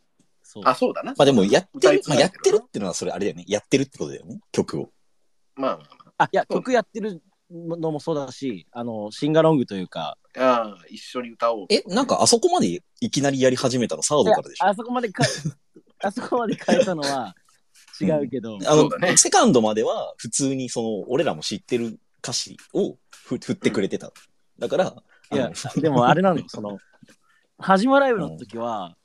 [0.64, 1.16] あ、そうだな。
[1.18, 3.46] まあでも、やってる、まあやってるっていうのはそれあれだよね。
[3.48, 4.40] やってるってことだよね。
[4.52, 4.92] 曲を。
[5.56, 10.42] まあまあまあ、いや、曲やってるのもそうだし、あの、シンガロングというか、あ。
[10.42, 11.66] ああ、一緒に歌おう。
[11.70, 14.66] え、なんかあそこまでいきなりやり始めたのサードからでしょ？
[14.66, 15.24] あそこまでか、
[16.04, 17.36] あそこまで変えたのは
[18.02, 24.12] 違うけど、あの、そうだねセカンドまでは普通にその、俺らも知ってる歌詞をふ振ってくれてた。
[24.60, 26.78] だから、いやあの、でもあれなのよ、 その、
[27.58, 28.98] はじまライブの時は、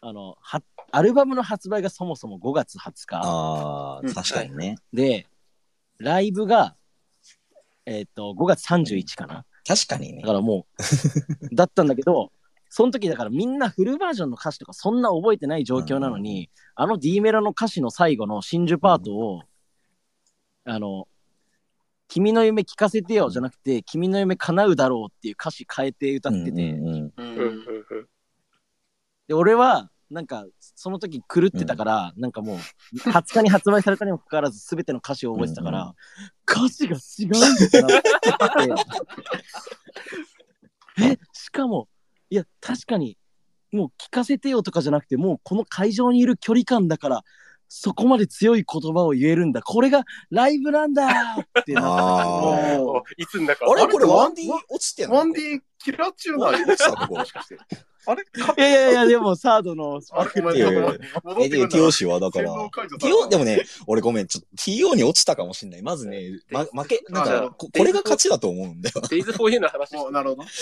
[0.00, 4.76] あの、は、アルバムの発売がそもそも5月20日ああ、うん確かにね。
[4.92, 5.28] で、
[5.98, 6.76] ライブが、
[7.86, 9.44] えっ、と、5月31かな。
[9.66, 10.22] 確かにね。
[10.22, 10.28] だ。
[10.28, 10.66] からも
[11.50, 12.32] う、 だったんだけど、
[12.68, 19.42] その時だからみんなフルバージョンの歌詞とかそんな覚えてない状況なのに、あの D メロの歌詞の最後の真珠パートを、
[20.64, 21.06] あの、
[22.08, 28.08] 君の夢聞かせてよじゃなくて、君の夢叶うだろうっていう歌詞変えて歌ってて、うんうんうん。
[29.28, 32.58] で、俺は、なんか、その時狂ってたから、なんかもう、
[32.96, 35.94] 20日に発売されたにもかかわらず、すべての歌詞を覚えてたから、うんう
[36.46, 37.30] 歌詞が違うん
[37.70, 37.86] だ
[38.68, 38.84] なって。
[41.02, 41.88] え、しかも、
[42.28, 43.16] いや、確かに、
[43.72, 47.24] もう聞かせてよとかじゃなくて、もうこの会場にいる距離感だから、
[47.74, 49.62] そこまで強い言葉を言えるんだ。
[49.62, 51.12] これがライブなんだっ
[51.64, 51.84] てなっ
[52.76, 52.82] た。
[53.16, 53.86] いつにだかあれ？
[53.90, 55.16] これワンディ落ちてんの？
[55.16, 57.56] ワンディキラー中ない落ちたとこもしかして。
[58.04, 58.24] あれ？
[58.24, 60.02] かいやいやいや、でもサードの。
[60.02, 60.74] スパークルいやい
[61.40, 62.68] え、で、TO 氏はだから、TO、
[63.30, 65.82] でもね、俺ごめん、ちょっと TO に落ちたかもしんない。
[65.82, 69.00] まずね、ま、負け、なんかここれが勝ちだと思うんだよ。
[69.02, 70.42] Days for You の話もうなるほど。
[70.42, 70.52] For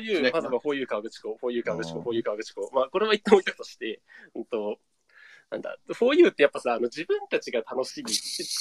[0.00, 0.32] い You、ない。
[0.32, 2.70] まずは For You 川口湖、For You 川口湖、うん For You 川口湖。
[2.72, 4.00] まあ、これは一旦置いたとして、
[4.34, 4.78] うんと、
[5.50, 8.04] なんだ、For You ってやっぱさ、あの自分たちが楽しい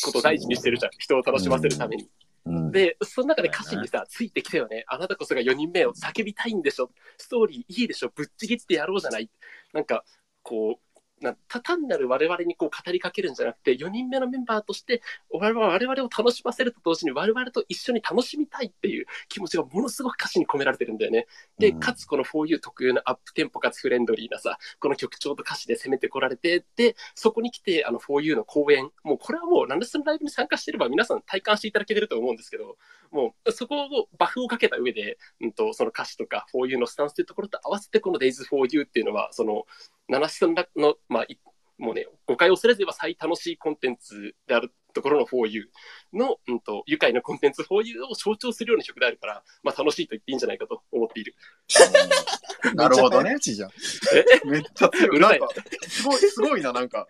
[0.04, 0.92] ことを大事にしてるじゃん。
[0.98, 2.10] 人を楽しませるために。
[2.46, 2.72] うん。
[2.72, 4.86] で、その中で歌詞にさ、ついてきたよね。
[4.88, 6.92] あなたこそが4人目を叫びたいんでしょ。
[7.18, 8.12] ストーリーいいでしょ。
[8.16, 9.30] ぶっちぎってやろうじゃない。
[9.74, 10.06] なんか、
[10.44, 10.87] こう、
[11.22, 21.28] なた単なる我々にこう語りかけるんじゃなくて、4人目のメンバーとして、我々我々を楽しませると同時に、我々と一緒に楽しみたいっていう気持ちがものすごく歌詞に込められてるんだよね。
[21.58, 32.78] で、うんかつこの 4U 特有のアップテンポかつフレンドリーなさ、この曲調と歌詞で攻めてこられて、で、そこに来て、あの 4U の公演、もうこれはもう、なんでそのライブに参加してれば皆さん体感していただけてると思うんですけど、
[33.12, 39.66] もうそこをバフをかけた上で、うんと、その歌詞とか 4U のスタンスというところと合わせて、この Days 4U っていうのは、その、
[40.08, 41.38] 七七の、まあ、い
[41.78, 45.66] もうね、誤解を恐れず言えば最楽しいコンテンツであるところの 4U
[46.14, 51.36] の、うんと、愉快なコンテンツ 4U を象徴するような曲であるから、まあ楽しいと言っていいんじゃないかと思っている。
[52.74, 54.50] なるほどねめっちゃ早口じゃん。
[54.50, 55.48] めっちゃ強いなんか、
[55.88, 57.08] すごい、すごいな、なんか。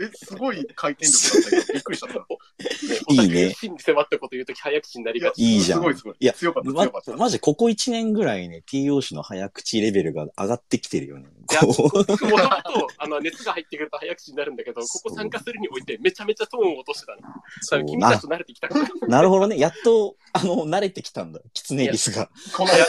[0.00, 2.26] え、すごい回転力だったけど、びっくりしちゃった。
[3.22, 5.42] いいね真に迫ったこと言うとき早口になりがち。
[5.42, 6.16] いいじゃんすごい、すごい。
[6.18, 7.16] いや強かった、ま強かった。
[7.16, 11.26] マジここ1年ぐらいね、TO 氏の早口レベルが上がってきてるよね。
[11.50, 17.20] いやこうもとあの、熱が入ってくると早口になるんだけど、ここ参加するにおいてめちゃめちゃトーンを落としてたの。
[17.60, 18.84] そう君たちと慣れてきたから。
[18.84, 19.58] いなるほどね。
[19.58, 21.40] やっと、あの、慣れてきたんだ。
[21.52, 22.28] キツネリスが。
[22.56, 22.84] このや、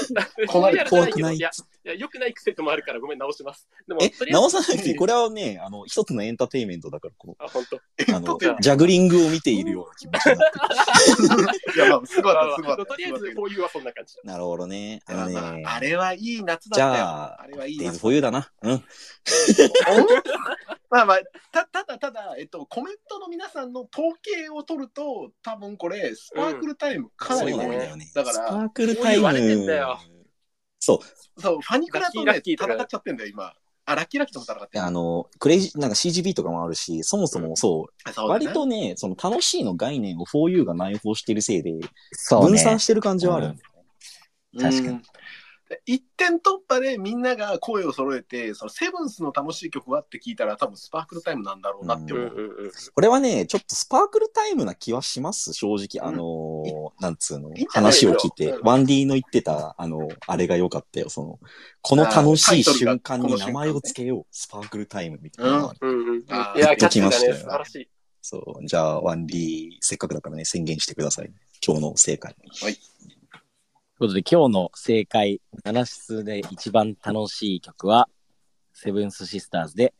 [0.47, 1.49] こないや怖くないいや、
[1.85, 3.67] いや、良くない癖ともあるからごめん、直します。
[3.87, 4.95] でも、え直さなくていい。
[4.95, 7.77] これはね、あの、一つのエンターテインメントだから、こあ、本当。
[7.77, 7.81] う、
[8.15, 10.35] あのジャグリングを見ているような気持
[11.17, 12.91] ちになっていや、まあ、すごかった、すごまあかった。
[12.91, 14.15] とりあえず、すこういうはそんな感じ。
[14.17, 14.21] る。
[14.25, 15.01] なるほどね。
[15.05, 17.05] あのね、あれはいい夏だじったよ。
[17.05, 18.01] ゃああれはいいデイズ夏。
[18.01, 18.46] フォーユーだな。
[18.63, 18.83] うん。
[20.89, 28.11] まあまあ、たただただ、えっと、コメントの皆さんの統計を取ると、多分これ、スパークルタイムかなそうり多いなんだよね。
[28.13, 29.99] だからスパークルタイムだよ。
[30.79, 31.41] そう。
[31.41, 33.53] そう、ファニクラとね、戦っちゃってんだよ、今。
[33.85, 34.83] あ、ラッキーラッキーとも戦ってる。
[34.83, 41.73] あの、クレイジー、なんか CGB とかもあるし、そもそもそう、そうだね割とね、その楽しいの概念を 4U が内包してるせいで、
[42.11, 43.47] そう分散してる感じはある。
[43.47, 43.59] うん
[44.59, 45.01] 確かに
[45.85, 52.35] 一点突破でみんなが声を揃えて、そのセブンスの楽しい曲はって聞いたら、多分スパークルタイムなんだろうなってうん思う。
[52.35, 52.71] うんうん。
[52.93, 56.07] これはね、ちょっとスパークルタイムな気はします、正直。
[56.07, 57.51] あのーなんつうの？
[57.69, 61.09] 話を聞いてう、んワンディの言ってた、あの、あれが良かったよ。
[61.09, 61.39] その、
[61.81, 64.25] この楽しい瞬間に名前をつけよう。
[64.31, 65.79] スパークルタイムみたいなのがある。
[65.81, 66.19] うんうん。
[66.19, 66.25] い
[66.59, 67.89] や、素晴らしい。
[68.21, 68.65] そう。
[68.65, 71.31] じゃあ、ワンディ、せっかくだからね、宣言してください。
[71.65, 72.35] 今日の正解。
[73.97, 78.07] ということで、今日の正解、7室で一番楽しい曲は、
[78.71, 79.95] セブンスシスターズで、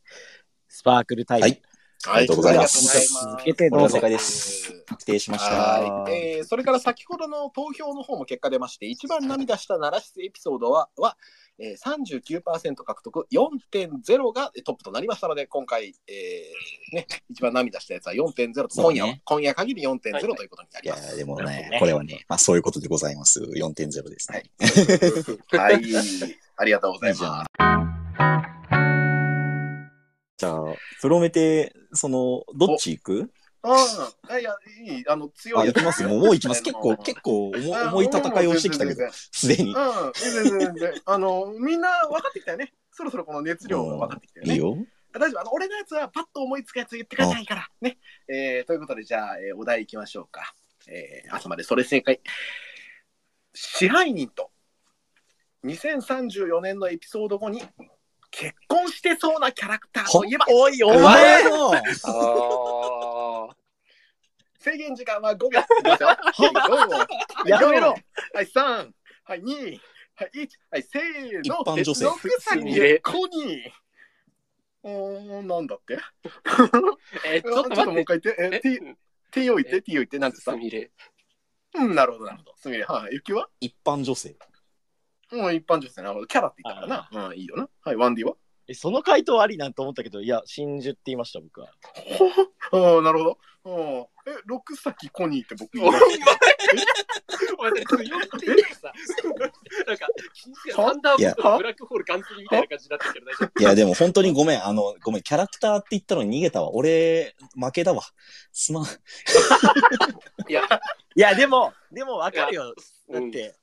[0.68, 1.44] スパークルタイム。
[1.46, 1.67] はい
[2.06, 4.84] ありがとうございますありがとうございます続けてどうぞこれが正解です。
[4.86, 5.56] 確定しました。
[5.56, 11.18] はい、えーそれから先ほどの投票の方も結果出まして、一番涙した奈良室エピソードは、は
[11.60, 21.18] えー、39%獲得、4.0がトップとなりましたので、今回、えーね、一番涙したやつは4.0と、今夜は、今夜限り4.0はいということになりいやます。
[21.18, 23.42] でもねこれはね、まあそういうことでございます。
[23.42, 24.44] 4.0ですね。
[25.58, 25.82] はい、
[26.58, 28.57] ありがとうございます。
[30.38, 30.64] じゃあ、
[31.02, 33.32] プロメテ、その、どっち行く？
[33.64, 33.70] う
[34.36, 36.62] ん、いや、いい、あの、強あ、い行きます もう、もう行きます。
[36.62, 39.74] 結構、結構重重い戦いをしてきたけど、すでに。
[39.74, 41.02] うん、全然全然。
[41.06, 42.74] あの、みんな分かってきたよね。
[42.92, 44.54] そろそろこの熱量が分かってきたよね。
[44.54, 44.78] いいよ。
[45.12, 45.42] 大丈夫。
[45.42, 47.70] あの、俺のやつはパッと思いつくやつ言ってくださいから。
[47.82, 47.98] ね。
[48.28, 50.54] えー、ということで、じゃあ、えーお題いきましょうか。
[50.88, 52.22] えー、朝までそれ正解。
[53.54, 54.52] 支配人と
[55.66, 57.64] 2034年のエピソード後に
[58.40, 60.46] 結婚してそうなキャラクターといえば？
[60.50, 61.80] おい、おお前前のあ
[63.50, 63.56] あ。
[64.60, 65.60] 制限時間は5秒。
[65.60, 67.08] いきますよは
[67.46, 67.96] い、やめろ
[68.34, 68.92] はい、3、
[69.24, 69.80] はい、2、
[70.16, 71.42] はい、1、はい、せーの。
[71.42, 73.72] 一般女性6歳でコニー。
[74.84, 75.98] おー、なんだって？
[77.26, 78.02] え、ちょっとちょっともう。
[78.02, 78.44] 一回言って。
[78.44, 78.80] え、え？T、
[79.32, 80.92] T を言って、T を言って、なんてす言っみれ。
[81.74, 82.54] たうん、なるほど、なるほど。
[82.56, 82.86] すみれ。
[82.86, 84.36] はい、ゆきは一般女性。
[85.32, 86.02] うん、一般女性。
[86.02, 86.28] なるほど。
[86.28, 87.28] キャラって言ったからな。
[87.30, 87.70] うん、いいよな。
[87.82, 88.36] はい、ワンディは？
[88.70, 91.70] えその回答ありなんて思ったけど、いや、真珠って言いました、僕は。
[92.72, 93.38] ああ、なるほど。
[93.64, 96.26] うんえ、六崎コニーって僕言いお前ました、
[97.58, 98.92] お前、強くていいさ。
[99.86, 100.08] なんか、
[100.76, 103.60] サンダーボルトのブラックホールガンツリみたいな感じになってるけど大丈夫。
[103.62, 104.66] いや、でも本当にごめん。
[104.66, 105.22] あの、ごめん。
[105.22, 106.74] キャラクターって言ったのに逃げたわ。
[106.74, 108.04] 俺、負けだわ。
[108.52, 108.84] すまん。
[108.84, 110.64] いや、
[111.16, 112.76] いや、でも、でも分かるよ。
[113.10, 113.56] だうんって、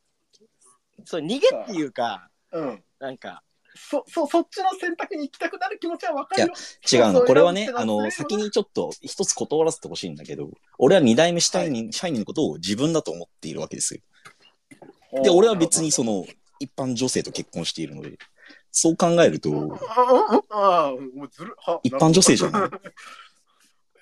[1.04, 2.84] そう、逃げっていうか、うん。
[2.98, 3.42] なんか、
[3.76, 6.54] そ、そ、そっちの選択に行きたくなる気持ちはわかるよ。
[6.90, 7.22] 違うの。
[7.22, 14.00] これはねあの、先にちょっと一つ断らせてほしいんだけど、俺は二代目シャイニング、シャイニングのことを自分だと思っているわけですよ。
[15.22, 16.24] で、俺は別にその、
[16.60, 18.18] 一般女性と結婚しているので、
[18.70, 22.70] そう考えると、ああ、ああ、もうずる、は一般女性じゃない？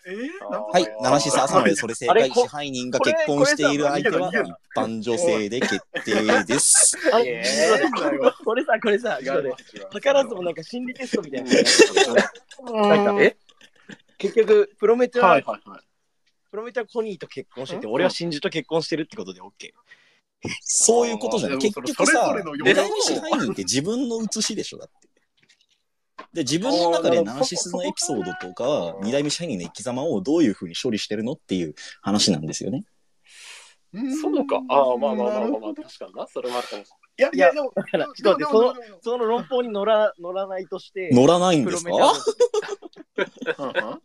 [0.04, 2.30] はい、七シサ朝までそれ正解。
[2.30, 6.98] 支配人が結婚している相手は一般女性で決定です。
[7.14, 9.18] あえー これさ、これさ、
[10.12, 11.50] らずもなんか心理テストみたいな。
[14.18, 15.40] 結局、プロメテは。
[16.50, 19.72] プロメテはコニーと結婚してて、俺は真珠と結婚してるってことで OK。
[20.62, 21.58] そういうことじゃない。
[21.58, 25.11] 結局さそれぞれの、二代目支配人って自分の写しでしょ、だって。
[26.32, 32.84] で、自分の中でナーシスのエピソードとか、二代目支配人の生き様をどういうふうに処理してるのっていう話なんですよね。
[34.22, 34.62] そうか。
[34.70, 36.26] ああ、まあまあまあまあまあ、確かにな。
[36.26, 42.14] それもあるかもしいやいや、でも、だから、ちょっと待って、その、その論法に乗ら乗らないとして、乗らないんですか？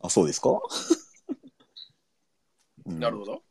[0.00, 0.48] あ、そうですか、
[2.86, 3.42] うんなるほど。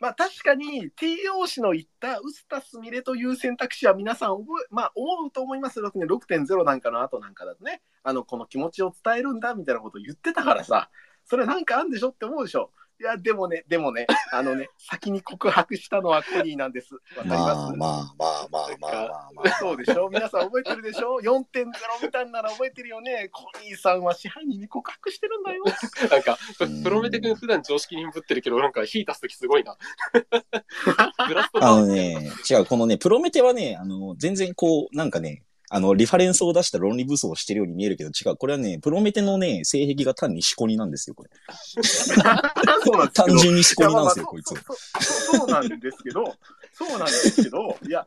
[0.00, 5.90] まあ確かに TO 氏の言ったウスタスミレという選択肢は皆さん覚え、まあ思うと思いますよ。
[5.92, 10.90] 6.0なんかの後なんかだとね、あの、この気持ちを伝えるんだみたいなことを言ってたからさ、
[11.24, 12.70] それなんかあんでしょって思うでしょ。
[13.00, 16.94] いや、でもね、でもね、 あのね、先に告白したのはコニーなんです。
[16.94, 19.50] わかりまますあまあまあまあまあまあまあ。
[19.60, 20.08] そうでしょ？
[20.10, 21.66] 皆さん覚えてるでしょ ?4.0
[22.02, 25.62] みたいなら覚えてるよねコニーさんは支配人に告白してるんだよ。
[25.64, 29.76] れ なんか、ププロメテ君普段常識にぶってるけど、なんか火出すときすごいな。
[31.60, 38.36] あのね、違う、このね、プロメテはね、あの、全然こう、なんかね、あの、リファレンスを出した論理武装をしてるように見えるけど、違う。
[38.36, 41.30] これはね、プロメテのね、性癖が単に思考になんですよ、これ。
[41.84, 44.54] そうなん単純に思考になんですよ、こいつ
[44.98, 46.34] そうなんですけど、
[46.72, 48.06] そうなんですけど、いや、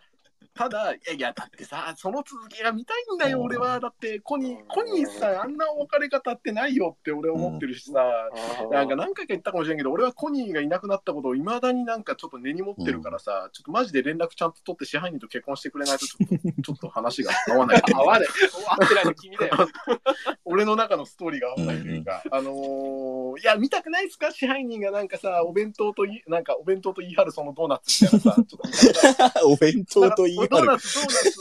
[0.61, 3.79] ただ、いやいや、だってさ、その続きが見たいんだよ、俺は。
[3.79, 7.99] だって、コニー、コニーさん、あんな別れ方ってないよって俺思ってるしさ、
[8.71, 17.81] なんか何回か言ったかもしれんけど、俺はコニーがいなくなったことをいまだになんかちょっと根に持ってるからさ、ちょっとマジで連絡ちゃんと取って支配人と結婚してくれないとちょっと、 ちょっと話が合わない。
[17.93, 18.27] 合わない。
[18.79, 19.55] 合ってないの君だよ。
[20.45, 24.31] 俺の中のストーリーが合わないというか、あのーいや、見たくないですか？
[24.31, 29.47] 支配人がなんかさ、お弁当とい、なんかお弁当と言い張るそのドーナツみたいなさ、ちょっと。
[29.47, 30.49] お弁当と言い張る。
[30.51, 31.39] ドーナツ、ドーナツ、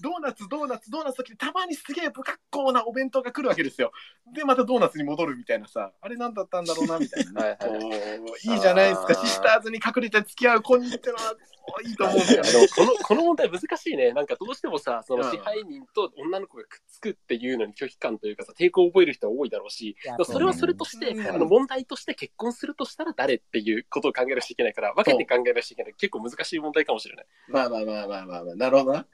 [0.00, 3.92] ドーナツ、ドーナツ、ドーナツの時にたまにすげえ不格好なお弁当が来るわけですよ。
[4.34, 7.42] で、またドーナツに戻るみたいなさ、あれなんだったんだろうな、みたいな。
[7.42, 7.56] ね。
[7.60, 7.76] はいは
[8.16, 8.20] い。
[8.42, 11.36] いいじゃないですか、シスターズに隠れて付き合うコニーってのは、
[11.82, 12.52] いいと思うんだよね。
[12.52, 14.12] でもこのこの問題難しいね。
[14.12, 25.94] なんかどうしてもさ、そのうん支配人と女の子がくっつくっていうのに拒否感というかさ、抵抗を覚える人は多いだろうし、やそれはそれとして、うんあの問題として結婚するとしたら誰っていうことを考えなきゃいけないから、分けて考えなきゃいけない。
[25.94, 27.26] 結構難しい問題かもしれない。
[27.48, 29.06] まあまあまあまあまあ、まあ、なるほどな。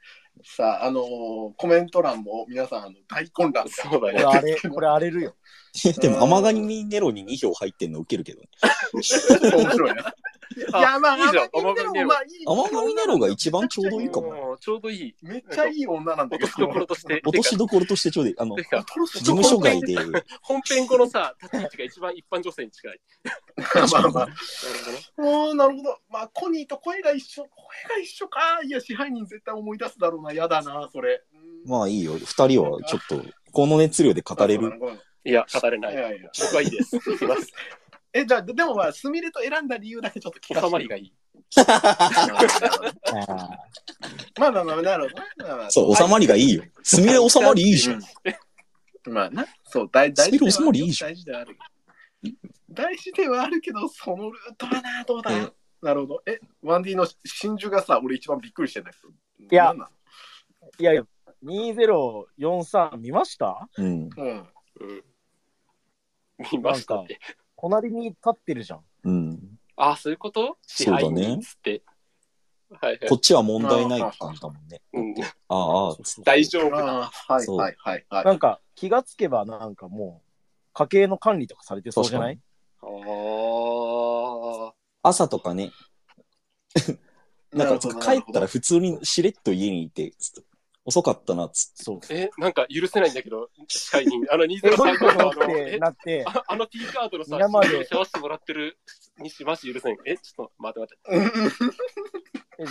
[0.45, 5.37] さあ、あのーコメント欄も皆さん、あの大混乱そうだねこれ荒れ、 これ荒れるよ。
[6.01, 8.49] でも、甘神にネロに2票入ってんのウケるけどね。
[8.92, 10.14] 面白いな。
[10.56, 15.14] いや、まあ、いいじゃん甘神ネロまあいい甘神ネロが一番ちょうどいいかもちょうどいい。
[15.22, 16.61] めっちゃいい女なんだけど落とし。
[16.61, 17.22] どころとして。
[17.24, 18.37] 落としどころとしてちょうどいい。
[18.38, 19.96] あの、事務所外で、
[20.42, 23.00] 本編後のさ、立ち位置が一番一般女性に近い。
[23.92, 24.02] まあまあ。
[24.02, 24.32] なるほどね。
[25.18, 25.98] おーなるほど。
[26.11, 27.42] まあ、コニーと声が一緒。
[27.42, 28.61] 声が一緒か。
[28.64, 30.32] いや、支配人絶対思い出すだろうな。
[30.32, 31.22] やだな、それ。
[31.35, 32.12] うんまあいいよ。
[32.14, 34.72] 二人はちょっと、この熱量で語れる。。
[35.24, 36.30] いや、語れない。
[36.40, 36.96] 僕はいいです。
[36.96, 37.52] いきます。
[38.18, 40.66] え、じゃあ、でもまあ、スミレと選んだ理由だけちょっと聞かせて。
[40.66, 41.12] 収まりがいい。
[41.59, 43.48] あ
[44.40, 45.29] まあまあまあ、なるほどね。
[45.37, 46.64] まあまあそう、収まりがいいよ。
[46.83, 47.96] すみれ収まりいいじゃん。
[47.96, 48.02] うん
[49.12, 51.59] まあな、そう、大大スミレ収まりいいじゃん大事ではある。
[52.70, 55.52] 大事ではあるけど、そのルートはな、どうだ、え
[55.83, 56.22] なるほど。
[56.26, 59.09] え、ワンディの真珠がさ、俺一番びっくりしてんだけど。
[59.09, 59.90] いやなんなの
[60.79, 61.07] いやいや、
[61.44, 63.68] 2043見ました？
[63.76, 64.09] うん。
[64.16, 64.48] うん。
[64.81, 65.05] うん。
[66.52, 67.20] 見ましたって。
[67.59, 68.81] 隣に立ってるじゃん。
[69.05, 69.59] うん。
[69.77, 70.57] ああ、そういうこと？
[70.66, 71.83] 支そうだね配人っつって。
[72.81, 73.14] はいはいこ。
[73.14, 74.81] っちは問題ないって感じだもんね。
[74.92, 76.79] うん、ああ、ああ 大丈夫だ。
[76.79, 78.25] ああ、はいそうはいはいはい。
[78.25, 80.29] なんか気がつけばなんかもう
[80.75, 82.40] 家計の管理とかされてそうじゃない？
[82.83, 82.87] あ
[84.71, 84.75] あ。
[85.03, 85.71] 朝とかね、
[87.53, 90.12] なんか帰ったら普通にしれっと家にいて
[90.87, 91.83] 遅かったな、つって。
[91.83, 92.01] そう。
[92.11, 94.25] え、なんか許せないんだけど、支配人。
[94.31, 98.79] あのえ、どういう203ことのあの、ってえなって、ああの T カードのさ、皆までシャワしてもらってる
[99.18, 99.96] にしまし許せん。
[100.07, 102.07] え、ちょっと待って待って。
[102.61, 102.70] えで、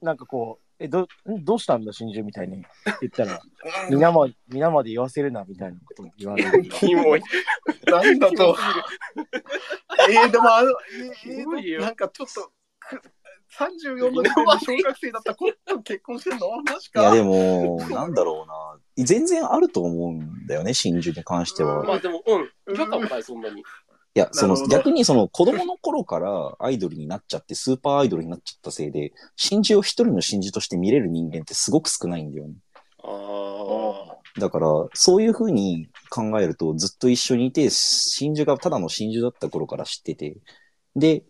[0.00, 1.06] なんかこう、え、ど、ん
[1.44, 2.64] どうしたんだ、真珠みたいに
[3.02, 3.38] 言ったら、
[3.90, 6.62] 皆まで、皆まで言わせるな、みたいなこと言われる。
[6.70, 7.20] キモい。
[7.84, 8.56] なんだと。
[10.08, 10.70] えー、でもあの、
[11.26, 13.02] えー、なんかちょっと、く
[13.58, 17.02] 34の時点で小学生だった子と結婚してんのマジか。
[17.02, 19.04] いや、でも、なんだろうな。
[19.04, 21.82] 全然あると思うんだよね、真珠に関しては。
[21.82, 22.74] まあでも、うん。
[22.74, 23.60] 違和感もない、そんなに。
[23.60, 23.64] い
[24.14, 32.54] や、そのなるほど逆にその子供の頃からアイドルになっちゃって、スーパーアイドルになっちゃったせいで、真珠を一人の真珠として見れる人間ってすごく少ないんだよね。
[33.02, 34.40] ああ。
[34.40, 40.36] だから、そういうふうに考えると、ずっと一緒にいて、真珠がただの真珠だった頃から知ってて、
[40.96, 41.24] で、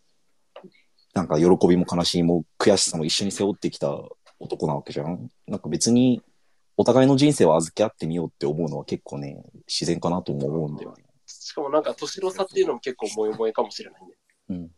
[1.15, 3.99] なんか喜びも悲しみも悔しさも一緒に背負ってきた
[4.39, 5.29] 男なわけじゃん。
[5.47, 6.23] なんか別に、
[6.77, 11.05] お互いの人生を預け合ってみようって思うのは結構ね、自然かなとも思うんだよね。
[11.27, 14.09] しかもなんか年の差っていうのも結構萌え萌えかもしれないね。
[14.49, 14.71] うん。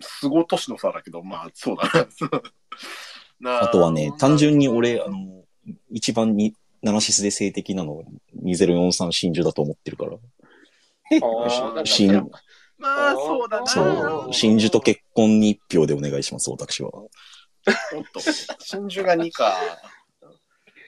[0.00, 2.08] すごい年の差だけど、まあ、そうだ
[3.40, 3.58] な。
[3.58, 5.44] な あとはね、単純に俺、あの、
[5.90, 8.04] 一番に、ナナシスで性的なのは
[8.44, 10.12] 2043真珠だと思ってるから。
[10.12, 10.18] あ
[11.10, 12.30] あ、なんか真
[12.78, 13.66] まあ、そうだな。
[13.66, 16.90] そう、真珠と結婚に一票でお願いします、私は。
[16.94, 17.08] おっ
[18.12, 18.20] と、
[18.60, 19.54] 真珠が2か。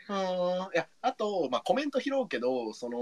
[0.08, 2.98] うーん、いや、あと、まあ、コメント拾うけど、その、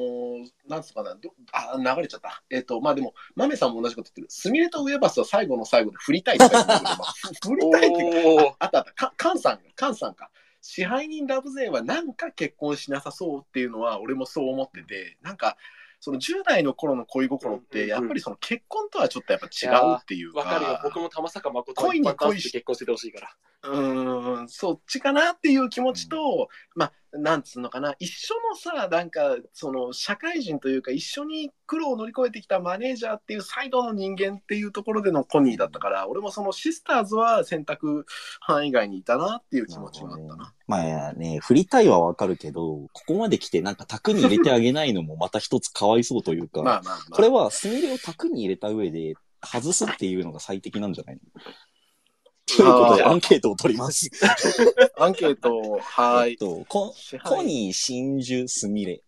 [0.69, 2.43] なんつうかな、どあ、流れちゃった。
[2.51, 4.27] えっ、と、まあでも、マメさんも同じこと言ってる。
[4.29, 10.31] スミレとウエバスは最後の最後で振りたいとか言ってるけど、まあ、振りたいっていうああったあった、かカンさん、カンさんか。
[10.61, 15.57] 支配人ラブ勢はなんか結婚しなさそうっていうのは俺もそう思ってて、なんか、
[16.01, 20.39] その10代の頃の恋心って、やっぱりその結婚とはちょっとやっぱ違うっていうか。
[20.41, 20.81] わかるよ。
[20.85, 23.37] 僕も玉坂誠は恋に恋し子で結婚しててほしいから。
[23.63, 38.05] うーん、そっちかなっていう気持ちと、まあ、なんつうのかな、一緒のさ、なんか、その、社会人というか、一緒に苦労を乗り越えてきたマネージャーっていうサイドの人間っていうところでのコニーだったから、俺もそのシスターズは選択
[38.41, 40.55] 範囲外にいたなっていう気持ちがあったな。
[40.67, 47.11] まあね、振りたいはわかるけど、ここまで来てなんか卓に入れてあげないのもまた一つかわいそうというか、 まあまあまあ。
[47.11, 51.21] これはスミレを卓に入れた上で外すっていうのが最適なんじゃないの？
[52.57, 54.11] ということでアンケートを取ります。
[54.99, 56.37] アンケート、はえっい。
[56.39, 59.03] と、コ支配コニー、真珠、スミレ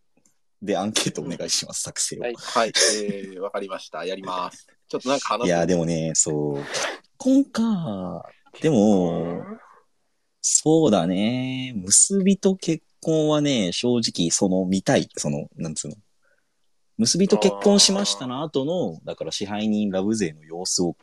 [0.62, 2.20] でアンケートお願いします、作成を。
[2.20, 4.04] はいはい、えー、わかりました。
[4.04, 4.66] やります。
[4.88, 8.24] ちょっとなんか話いや、でもね、そう、結婚か。
[8.60, 9.44] でも、
[10.42, 11.72] そうだね。
[11.76, 15.08] 結びと結婚はね、正直、その、見たい。
[15.16, 15.96] その、なんつうの。
[16.98, 20.96] 結びと結婚しましたの後の、だから支配人ラブ勢の様子を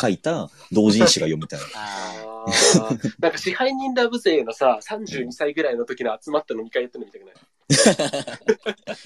[0.00, 1.60] 書いた同人誌が読みたい。
[1.74, 7.32] あーなんか支配人ラブ勢のさ、32歳ぐらいの時の集まった飲み会やってるの見たくな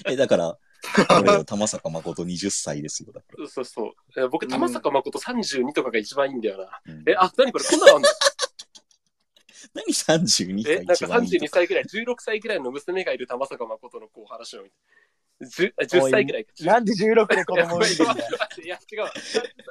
[0.09, 0.11] い？
[0.13, 0.57] え、だから、
[1.21, 3.13] 俺よ、玉坂誠20歳ですよ。
[3.13, 4.21] だかそうそう。
[4.21, 6.63] え僕、玉坂誠32とかが一番いいんだよな。
[6.65, 6.81] ら。
[6.87, 8.09] うんえ、あ、何これこんなのあんの？
[9.73, 11.51] 何32え、歳なんか32一番いいとか。
[11.53, 14.75] 歳ぐらい、16歳ぐらいの娘がいる玉坂誠のこう話を見て。
[15.41, 16.51] 10, 10歳ぐらいか。
[16.65, 18.15] なんで16で子いや供いるんだよ。
[18.63, 19.11] いや、違うわ。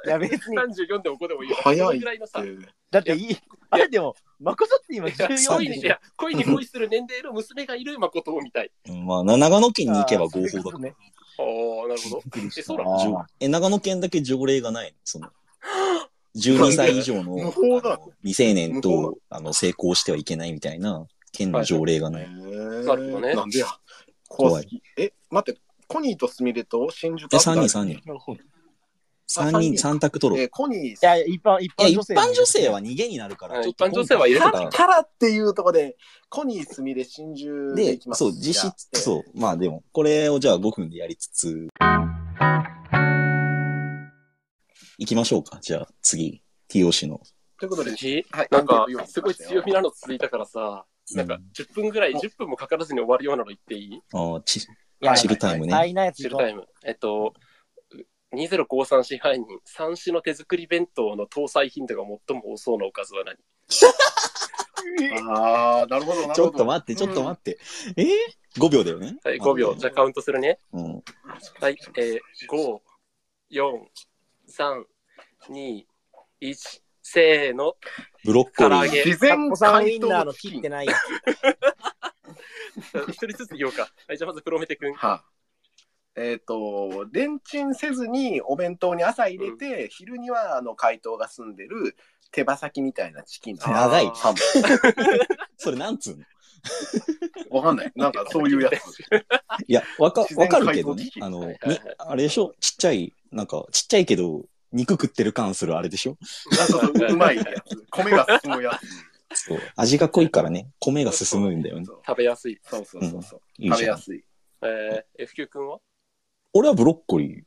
[0.05, 0.57] いや、別に。
[0.57, 1.57] 34でも5でもいいよ。
[1.61, 2.47] 早いぐらいのさ、い
[2.89, 3.37] だっていい。
[3.69, 5.89] あれでも、誠って今や14恋にいでしょ。
[5.89, 8.71] や恋に恋する年齢の娘がいる誠を見たい。
[8.87, 10.69] うんまあ、な長野県に行けば合法だか。
[10.71, 10.91] ああ、なる
[12.01, 12.23] ほど。
[12.57, 14.97] え、そうなのあーじょえ、長野県だけ条例がないの？
[15.03, 15.27] その、
[16.35, 17.37] 12歳以上の
[18.21, 22.29] 未成年とあの成功してはいけないみたいな県の条例がない。
[22.29, 23.67] なるほどねなんでや。
[24.29, 24.81] 怖い。
[24.97, 28.01] え、待って、コニーとスミレと真珠とえ、3人、3人。
[28.05, 28.43] なるほどい
[29.27, 30.43] 3人、3択取ろう。
[30.43, 32.13] えーコニー、や、一般、一いや、一般女性。
[32.15, 35.97] 般女性は逃げになるから、うんちょっと一般女性は入れてた今回キャラっていうところで、
[36.29, 38.19] コニー、スミレ、真珠ででいき、ます。
[38.19, 38.97] そう、実質、う。
[38.97, 41.67] そう、まあでも、これをじゃあ5分でやりつつ、
[44.97, 45.59] 行きましょうか。
[45.61, 47.21] じゃあ次、TOC の。
[47.59, 50.85] ということで、えはいなんかすごい強みなの続いたからさ、
[51.15, 54.01] なんかうん10分ぐらい、10分もかからずに終わるようなの言っていい？
[54.13, 54.61] あーちい
[55.01, 55.93] やチルタイムね。
[55.93, 56.67] なやつ行こうチルタイム。
[56.85, 57.33] えっと、
[58.33, 63.37] 2053支配人、三種の手作り弁当の搭載頻度が最も多そうなおかずは何？
[65.29, 66.33] ああ、なるほど、なるほど。
[66.35, 67.59] ちょっと待って、ちょっと待って。
[67.97, 68.07] えー、
[68.57, 69.17] ?5 秒だよね。
[69.23, 69.75] はい、5秒。
[69.75, 70.59] じゃあカウントするね。
[70.71, 70.93] うん。
[70.95, 72.79] はい、えー、5、
[73.51, 73.87] 4、
[74.49, 74.83] 3、
[75.49, 75.83] 2、
[76.41, 76.81] 1、
[77.11, 77.75] せーの。
[78.23, 79.05] ブロッコリー。
[79.05, 80.93] 自然コさんウ解凍インナーの切ってないや
[83.07, 83.89] 一人ずつ言おうか。
[84.07, 84.93] はい、じゃあまずプロメテ君。
[84.93, 85.23] は
[86.15, 91.95] えっ、と、レンチンせずにお弁当に朝入れて、昼にはあの解凍が済んでる
[92.31, 94.11] 手羽先みたいなチキンの長い
[95.57, 96.25] それなんつうの？
[97.57, 97.91] わかんない。
[97.95, 98.99] なんかそういうやつ。
[99.67, 102.53] いや、わか、わかるけどねあの、はいにはいはいあれでしょ？
[102.59, 106.17] ちっちゃい、なんか、ちっちゃいけど、肉食ってる感するあれでしょ？
[106.51, 107.85] あそうそううまいやつ。
[107.89, 108.79] 米が進むや
[109.33, 109.45] つ。
[109.45, 109.59] そう。
[109.75, 111.85] 味が濃いからね、米が進むんだよね。
[111.85, 112.59] そう食べやすい。
[112.63, 113.41] そうそうそうそう。
[113.57, 113.77] いいじゃん。
[113.77, 114.23] 食べやすい。
[114.61, 115.79] えー、F 級君は？
[116.53, 117.43] 俺はブロッコリ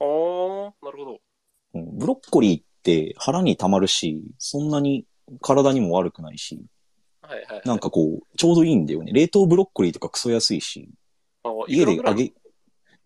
[0.00, 0.04] ー。
[0.04, 1.20] はあ、なるほど。
[1.74, 5.04] うんブロッコリーって腹に溜まるし、そんなに
[5.40, 6.64] 体にも悪くないし、
[7.22, 7.62] はいはい、はい。
[7.64, 9.12] なんかこう、ちょうどいいんだよね。
[9.12, 10.88] 冷凍ブロッコリーとかクソ安いし、
[11.42, 12.32] あ、家で揚げ、げ。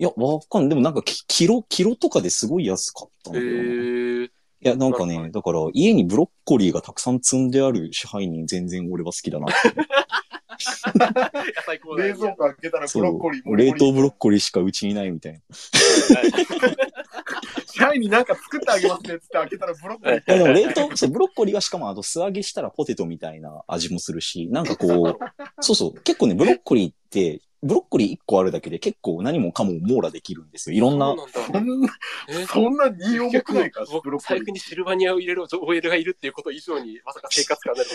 [0.00, 0.68] いや、わかんない。
[0.70, 3.62] でもなんかキキロ、キロとかですごい安かったんえだよな。
[3.62, 4.28] いー、
[4.60, 9.54] や、なんかね、だから家にブロッコリーがたくさん積んである支配人全然俺は好きだなって。
[11.66, 13.56] 最高だね冷蔵庫開けたらブそロッコリーう。
[13.56, 15.40] 冷凍ブロッココリーしかうちにないみたいな。
[17.66, 20.22] 支配になんか作ってあげますねっつって開けたらブロッコリー。
[20.26, 30.76] やでも冷凍、そう、ブロッコリーはしかもあと素揚げしたらポテトみたいな味もするし、なんかこう、そうそう、結構ね、ブロッコリーって、ブロッコリー1個あるだけで結構何もかも網羅できるんですよ。
[30.76, 31.88] いろんな、そうなんだそんな、
[32.28, 34.44] えそんなに重くないか、ブ僕ロッコリー。
[34.44, 37.90] 財布にシルバニアを入れる OL がいるっていうこと以上に、まさか生活感になる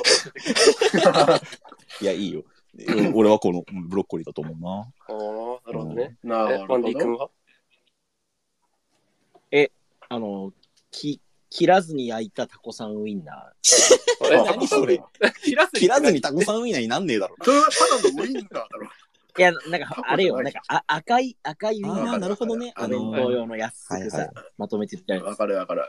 [1.35, 1.39] こ
[1.99, 2.39] といや、いいよ。
[2.39, 2.45] うん
[3.15, 4.85] 俺はこのうんブロッコリーだと思うな。
[5.07, 5.13] た。
[5.13, 6.17] ああ、なるほどね。
[6.23, 7.29] なえ、ワンディ君は？
[10.07, 10.53] あの、
[10.91, 13.53] き、切らずに焼いたタコさんウインナ
[14.23, 15.01] え 何それ？
[15.43, 17.35] 切らずに切らずにタコさんウインナーになんねえだろ。
[17.41, 17.65] それは
[18.01, 18.87] ただのウインナーだろ。
[19.35, 19.39] ー。
[19.39, 22.07] いや、なんか、あれよ、なんか、あ赤い、赤いウインナー。
[22.09, 22.73] ああ、なるほどね。
[22.75, 25.25] あの当用の安くさはいはい、まとめてるみたいな。
[25.25, 25.83] わかるわかる。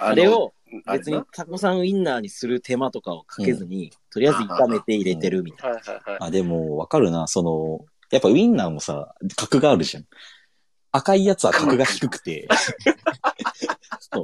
[0.00, 0.52] ああれ、を
[0.92, 6.18] 別にタコさんウインナーにする手間とかをかけずに、とりあえず炒めて入れてるみたいはいはいはい。
[6.20, 7.26] あ、でも、わかるな。
[7.26, 10.04] その、やっぱウインナーもさ、格があるじゃん。
[10.90, 12.48] 赤いやつは格が低くて、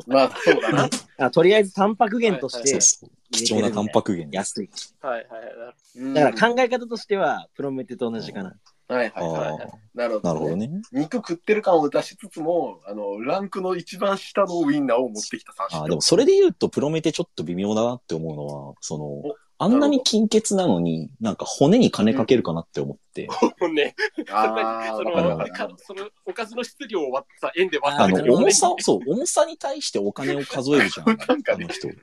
[0.06, 0.82] まあ、そうだな。
[1.18, 1.26] な。
[1.26, 4.34] あとりあえずタンパク源としてそうそう貴重なタンパク源。
[4.34, 4.70] 安い。
[5.00, 5.98] はいはいはい。
[5.98, 8.54] うんだから考え方としては、プロメテと同じかな。
[8.86, 9.62] はいあはいはい。
[9.62, 10.28] あ、なるほど。
[10.28, 10.56] なるほど。
[10.56, 10.70] ね。
[10.92, 23.28] 肉食ってる感を出しつつも、あの、ランクの一番下のウインナーを持ってきた3種あでもそれで言うと、プロメテちょっと微妙だなって思うのは、その、あんなに金欠なのに、なんか骨に金かけるかなって思って。
[23.61, 23.94] もうね、
[24.30, 25.74] ああ、 そわかるの、わかる。
[25.78, 31.07] その、おかずの質量を割った円で割った時、の重さを、そう、重さに対してお金を数えるじゃん。
[31.28, 31.88] なんかねあの人。
[31.88, 31.96] はい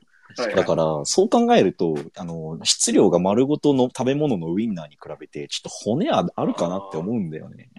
[0.56, 7.70] だから、そう考えると、あの、質量が丸ごとの食べ物のウインナーに比べて、ちょっと骨ああるかなって思うんだよね。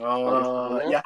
[0.00, 1.02] ああ、いや。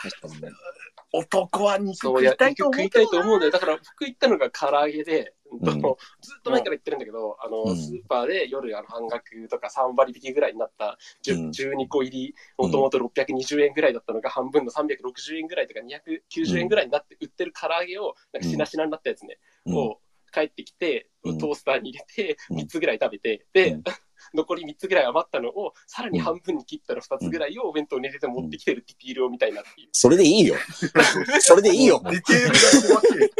[1.13, 3.53] 男は肉そう、いや食いたいと思うけど食いたいと思うんだよ。
[3.53, 10.99] だから、僕行ったのが唐揚げで、うんずっと前から言ってるんだけど、あの、うんスーパーで夜あの半額とか3割引きぐらいになった
[11.29, 19.77] うん10 12個入り、もともと620円ぐらいだったのが半分の360円ぐらいとか290円ぐらいになって売ってる唐揚げを、なんかしなしなになったやつね、うん。
[19.77, 20.01] を
[20.33, 23.85] 帰ってきて、うんトースターに入れて、うん3つぐらい食べて、で、う ん
[24.33, 29.89] 残り3つぐらい余ったのを、さらに半分に切ったら2つぐらいをお弁当に入れて持ってきてるってディールを見たいなっていう。
[29.93, 30.57] それでいいよ。
[31.41, 32.01] それでいいよ。
[32.05, 33.35] ディテールが。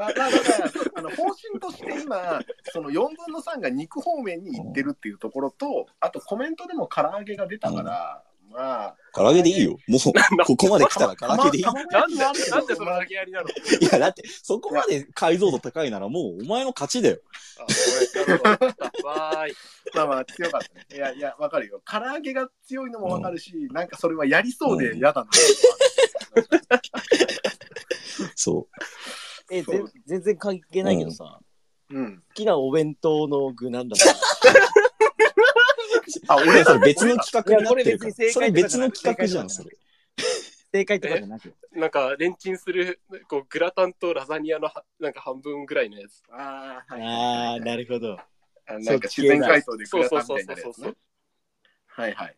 [0.00, 2.40] まあ、まあだから、あの方針として今、
[2.72, 9.76] その4分の3が肉方面に行ってるっていうところと、あとコメントでも唐揚げが出たから、まあ、唐揚げでいいよ。
[9.86, 11.64] もう、ここまで来たら唐揚げでいい。
[11.64, 12.32] たまなんで、なん
[12.66, 13.48] でその投げやりなの？
[13.48, 13.52] い
[13.92, 17.18] や、だって、そこまで解像度高いならもう、お前の勝ちだよ。
[17.60, 17.66] あ、
[18.24, 18.66] ごめん、なるほ
[19.02, 19.08] ど。
[19.08, 19.54] わーい。
[19.94, 20.86] まあまあ強かったね。
[20.92, 21.80] いやいや、わかるよ。
[21.84, 25.30] 唐揚げが強いのもわかるし、なんかそれはやりそうで嫌だな。
[28.34, 28.66] そ
[29.50, 31.40] え、そうぜ全然関係ないけどさ、
[31.90, 32.16] うん。
[32.16, 33.96] 好きなお弁当の具なんだ
[36.28, 36.40] あ、う。
[36.48, 38.06] 俺、それ別の企画になってるから。
[38.06, 39.76] いやこれ別に正解それ別の企画じゃん、それ。
[40.72, 41.54] 正解とかじゃなく。
[41.72, 46.22] なんか、レンチンする、こう、グラタンとラザニアのは、なんか半分ぐらいのやつ。
[46.30, 48.18] あーはいあー、なるほど。
[48.66, 50.96] あなんか自然解凍でグラタンみたいになるやつねそうそうそうそう。
[51.86, 52.36] はいはい。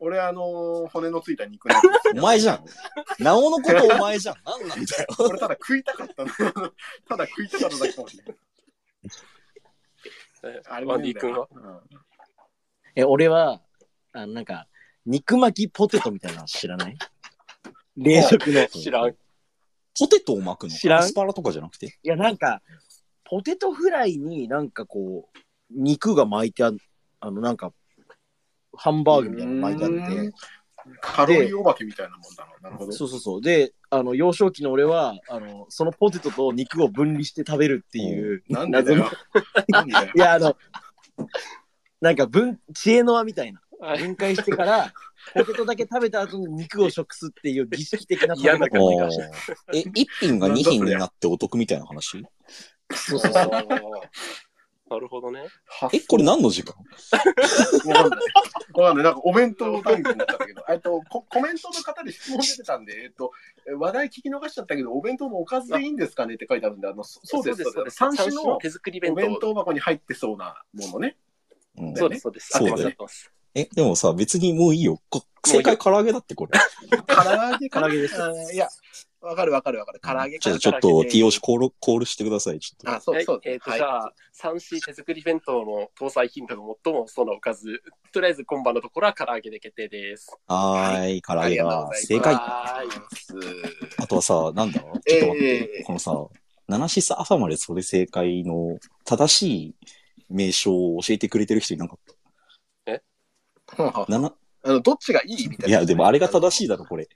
[0.00, 2.64] 俺、あのー骨のついた肉のやつですね お前じゃん。
[3.18, 4.36] なおのことお前じゃん。
[4.44, 5.06] なんなんだよ。
[5.18, 6.30] 俺、ただ食いたかったの。
[7.08, 8.36] ただ食いたかっただけかもしれない。
[10.68, 11.48] あれもワンねは？
[11.52, 11.80] なうん
[12.94, 13.60] え、俺は、
[14.12, 14.68] あの、なんか、
[15.04, 16.96] 肉巻きポテトみたいなの知らない？
[17.96, 18.66] 冷食の。
[18.68, 19.16] 知らん。
[19.98, 20.70] ポテトを巻くの？
[20.70, 21.86] 知らんアスパラとかじゃなくて？
[21.86, 22.62] いや、なんか、
[23.24, 25.38] ポテトフライになんかこう、
[25.70, 26.78] 肉が巻いてある、
[27.20, 27.72] あの、なんか、
[28.78, 30.32] ハンバーグみたいなの巻いてあうんって、
[31.00, 32.70] カロリーお化けみたいなもんだな。
[32.70, 32.92] なるほど。
[32.92, 33.40] そうそうそう。
[33.42, 39.10] で、あの、幼少期の俺は、あの、そのポテトと肉を分離して食べるっていう、なんでだよ。
[39.68, 40.18] なんでだよい。
[40.18, 40.56] や、あの、
[42.00, 43.60] なんか分、知恵の輪みたいな。
[43.80, 44.92] はい分解してから、
[45.34, 49.22] ポテトだけ食べた後に肉を食す儀式的な食べ方おをー
[49.72, 52.24] え、一品が二品になってお得みたいな話？
[52.92, 53.50] そうそうそう。
[54.90, 55.44] なるほどね。
[55.92, 56.74] え、これ何の時間？
[57.86, 58.20] わかんない。
[58.74, 59.04] わかんない。
[59.04, 63.32] なんかお弁当談義になっちゃったけど、えっと、ココメントの方で質問出てたんで、えっと、
[63.68, 67.96] え話題聞き逃しちゃったけど、お弁当のおかずでいいんですかねって書いてあるんで、あの、そそうです、そうです。
[67.96, 69.30] 三種の手作りお弁当。
[69.30, 71.16] 弁当箱に入ってそうなものね。
[71.76, 72.48] うんそうです、そうです。
[72.52, 73.32] そうだね合ってます。
[73.54, 75.00] え、でもさ、別にもういいよ。
[75.08, 76.52] こ正解唐揚げだってこれ。
[77.06, 78.16] 唐揚げ唐揚げです
[78.52, 78.68] いや、
[79.20, 80.00] わかるわかるわかる。
[80.00, 82.60] 唐揚げかなちょちょっと TOC コール、コールしてください。
[82.60, 82.90] ちょっと。
[82.96, 83.40] あ、そうはいそう。
[83.44, 90.36] えっ、と、はいじゃあ、3C 手作り弁当の搭載頻度が最もそのおかず、とりあえず今晩のところは唐揚げで決定です。
[90.46, 92.34] はーい、唐揚げありがとうごがざいます正解。
[92.34, 92.82] は
[93.98, 95.78] あとはさ、なんだろうちょっと待って。
[95.78, 96.12] えーこのさ、
[96.68, 99.74] ナナシス朝までそれ正解の正しい
[100.28, 101.98] 名称を教えてくれてる人いなかっ
[103.76, 104.06] あた。
[104.08, 104.32] なな
[104.64, 105.78] の、どっちがいいみたいな。
[105.78, 107.08] いや、でもあれが正しいだろ、これ。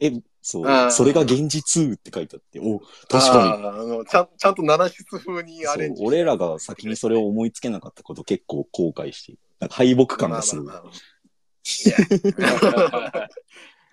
[0.00, 2.78] え、そうそれが現実って書いてあって、お、
[3.08, 3.64] 確かに。
[3.64, 10.62] あーあのちゃんちゃんと七室風にアそうレンジ俺らが先にそれを思いつけなかったこと結構後悔して、なんか敗北感がする。
[10.62, 10.82] まあ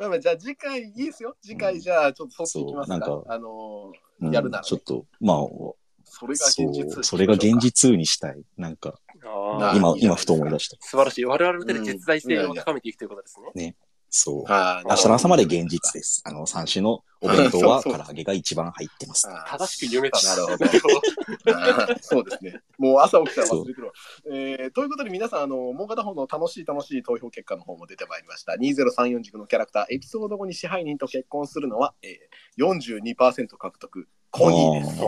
[0.09, 1.35] まあ じゃあ次回いいですよ。
[1.41, 3.05] 次回じゃあちょっとそっち行きますか。
[3.05, 3.91] そうなんかあの
[4.21, 5.73] うんやるならねちょっと、まあ、ー
[6.05, 6.99] それがそ現実。
[6.99, 8.43] う、それが現実にしたい。
[8.57, 10.77] なんか、今今ないですかふと思い出した。
[10.79, 11.25] 素晴らしい。
[11.25, 13.75] 我々の手で実在性を高めていくということですね。
[14.16, 14.51] そう。
[14.51, 14.89] はい。
[14.89, 16.22] 明日の朝まで現実です。
[16.24, 19.28] あの、3種のお弁当は 唐揚げが一番入ってます。
[19.47, 22.61] 正しく夢だなるほど そうですね。
[22.78, 23.93] もう朝起きたら忘れてるわ。
[24.32, 28.53] えーということで皆さん、あの、もう片方の楽しい楽しい投票結果の方も出てまいりました。
[28.53, 34.99] 2034軸のキャラクター、エピソード後に支配人と結婚するのは、えー、42%獲得、コニーです。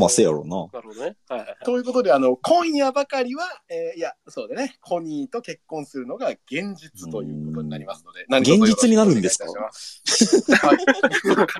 [0.00, 0.66] まあ、せやろうな。
[0.72, 1.16] なるほどね。
[1.28, 1.44] はい。
[1.64, 9.44] ということで、あの、今夜ばかりは、えーいや、そうでね、コニーと結婚するのが現実ということになりますので、何現実になるんですか？
[9.44, 9.50] 噛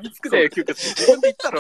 [0.03, 1.51] みつくぜ、休憩自分で言った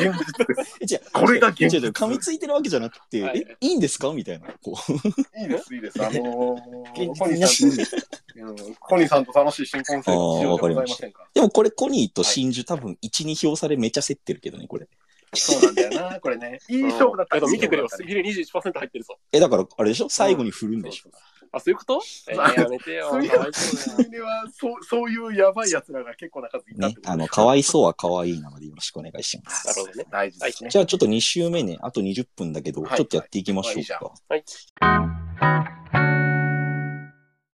[1.12, 4.11] これが現実噛みついてるわけじゃなくて、はいえ、いいんですか？
[4.12, 4.47] みたいな。
[4.62, 4.92] こう。
[5.40, 6.03] いいです、いいです。
[6.03, 8.03] あのー、現コニ実にーさん
[8.57, 11.28] と、うんコニーさんと楽しい新婚生活しようでございませんか？
[11.34, 14.88] でもこれ、コニーと真珠多分1、2票差でめっちゃ競ってるけどね、これ。
[15.37, 16.59] そうなんだよな、 これね。
[16.68, 19.18] いい勝負だったけど見てくれよ、いいスピル21%入ってるぞ。
[19.32, 20.09] え、だから、あれでしょ？
[20.09, 21.11] 最後に振るんでしょ、
[21.53, 22.03] あ、そういうこと？
[22.28, 23.11] えーやめてよ。
[23.11, 29.66] そういうかわいそうだよ意味ではそう、そういうやばい奴らが結構な数いたってこ、とねあの、かわいそうはかわいいなのでよろしくお願いします。
[29.68, 30.07] なるほどね。
[30.11, 30.70] 大事ですね。
[30.70, 34.12] じゃあちょっと2週目ね、あと20分だけど、はいちょっとやっていきましょうか。
[34.28, 34.45] はい。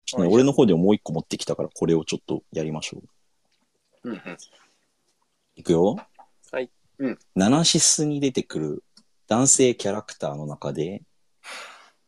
[0.09, 2.99] ちょっとね、俺の方でももう一個持ってきたから、これをちょっとやりましょ
[4.05, 4.11] う。
[4.11, 4.21] うんうん
[5.59, 5.97] いくよ。
[7.35, 8.85] ナナシスに出てくる
[9.29, 11.03] 男性キャラクターの中で、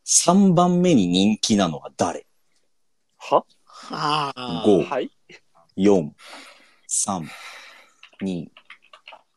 [0.05, 2.25] 3番目に人気なのは誰？
[3.17, 3.45] は？
[3.65, 4.63] はあ。
[4.65, 5.11] ?5、はい。
[5.77, 6.09] 4、
[6.89, 7.27] 3、
[8.23, 8.47] 2、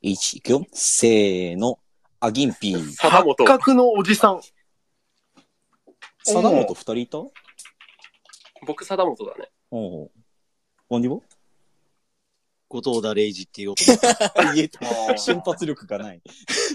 [0.02, 0.66] 1、いくよ。
[0.72, 1.78] せーの。
[2.20, 2.92] あ、ギンピー。
[2.92, 3.44] 貞本。
[3.44, 4.40] 八角のおじさん。
[6.24, 7.18] 貞本二人いた？
[8.66, 9.50] 僕、貞本だね。
[9.70, 10.10] おう
[10.88, 11.22] ワンディボ？
[12.80, 14.54] 後藤田礼二っていう男。
[14.54, 15.18] 言えた。
[15.18, 16.22] 瞬発力がない。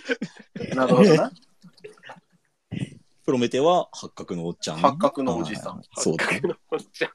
[0.76, 1.32] なるほどな。
[3.26, 4.78] プロメテは八角のおっちゃん。
[4.78, 5.86] 八角のおじさんはい。
[5.96, 6.42] そうだね。
[6.94, 7.12] じゃ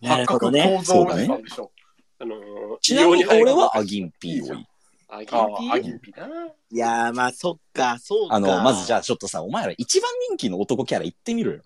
[0.00, 0.60] なるほどね。
[0.60, 1.72] 八角構造おじさんでしょ。
[2.20, 4.64] あのー、ちなみに俺はアギンピーを。
[5.08, 6.26] あ、ギンピああ、アーギンピな。
[6.70, 8.36] いやー、まあ、そっか、そうか。
[8.36, 11.62] あの、まずじゃあちょっとさ、お前ら一番人気の男キャラ言ってみろよ。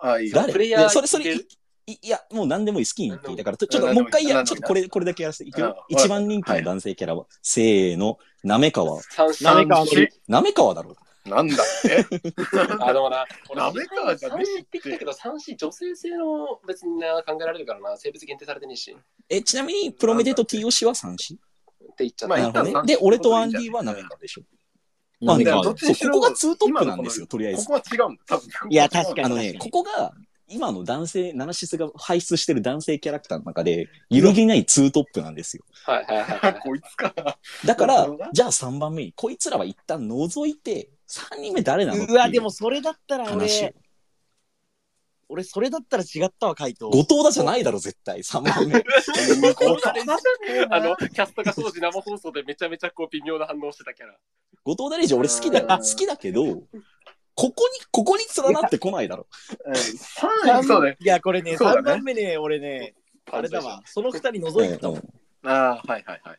[0.00, 0.36] あ、いいよ。
[0.36, 0.52] 誰？
[0.52, 1.24] プレイヤーそれ、それ、
[1.88, 3.36] いや、もう何でもいい、好きに言っていい。
[3.36, 5.84] だから、ちょっとももう一回や、ちょっとこれ、これだけやらせていくよあ。
[5.88, 9.00] 一番人気の男性キャラは、せーの、なめかわ。
[9.40, 10.96] なめかわ三なめかわだろ。
[11.24, 12.04] なんだって？
[12.80, 18.90] あ、でもな、俺、なめかわじゃねえって言ったけど、三四女性性の別にな、考えられるからな、性別限定されてねえし。
[18.90, 21.36] ってえ、ちなみに、プロメテと TOC は三子
[21.98, 22.42] 言っちゃっまあた。
[22.42, 22.70] なるほどね。
[22.70, 24.42] 一旦三子で、俺とワンディはなめかわでしょ。
[25.20, 27.72] まあここがツートップなんですよ、とりあえずここ。
[27.74, 28.22] は違うんだ。
[28.26, 30.12] 多分いや確かにあのね、ここが、
[30.48, 35.64] 今の男性、ナナシスが輩出してる男性キャラクターの中で、揺るぎないツートップなんですよ。
[35.84, 36.60] はいはいはいはい。
[36.60, 37.12] こいつか。
[37.64, 43.74] だからじゃあ3番目に、こいつらは一旦除いて、3人目誰なのうわ、でもそれだったら話俺、
[45.28, 46.90] 俺、それだったら違ったわ、回答。
[46.90, 48.20] 後藤田じゃないだろ、絶対。
[48.20, 48.76] 3番目。
[50.70, 54.16] あの、キャストが当時生放送でめちゃめちゃこう微妙な反応してたキャラ。
[54.64, 56.62] 後藤田レイジ俺好きだ好きだけど、
[57.36, 59.26] ここに、ここに連なってこないだろ。
[59.66, 60.96] 3 位、そうだよ。
[60.98, 62.94] いや、これね、そうだね3番目ね、俺ね、
[63.30, 63.82] あれだわ。
[63.84, 64.98] その2人除いてたもん。
[65.44, 66.38] ああ、はいはいはい。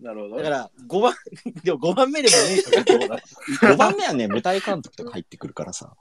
[0.00, 0.36] なるほど。
[0.38, 1.14] だから、5番、
[1.62, 3.18] でも5番目でもねえとかどうだ
[3.74, 5.94] 5番目はね、舞台監督とか入ってくるからさ。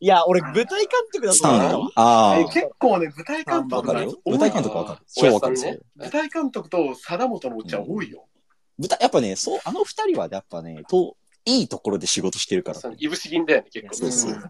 [0.00, 1.92] いや、俺、舞台監督だと思3ったわ位。
[1.94, 5.00] あえ結構ね、舞台監あ、督わかる舞台監督わかる。
[5.16, 5.86] お超わかる。
[5.94, 8.26] 舞台監督と貞本のおっちゃん多いよ。
[8.78, 12.80] 舞台、やっぱね、そう、あの二人はやっぱね、と、いいところで仕事してるから。
[12.96, 13.94] いぶし銀だよね、結構。
[13.94, 14.42] そうそううん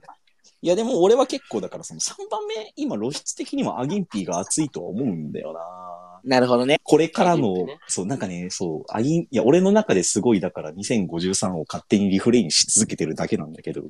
[0.64, 6.20] いや、でも俺は結構だからその3番目、今露出的にもアギンピーが熱いとは思うんだよな。
[6.36, 6.78] なるほどね。
[6.84, 13.82] これからのね、そう、なんかね、そう、アギン、いや、俺の中ですごいだから2053を勝手にリフレインし続けてるだけなんだけど、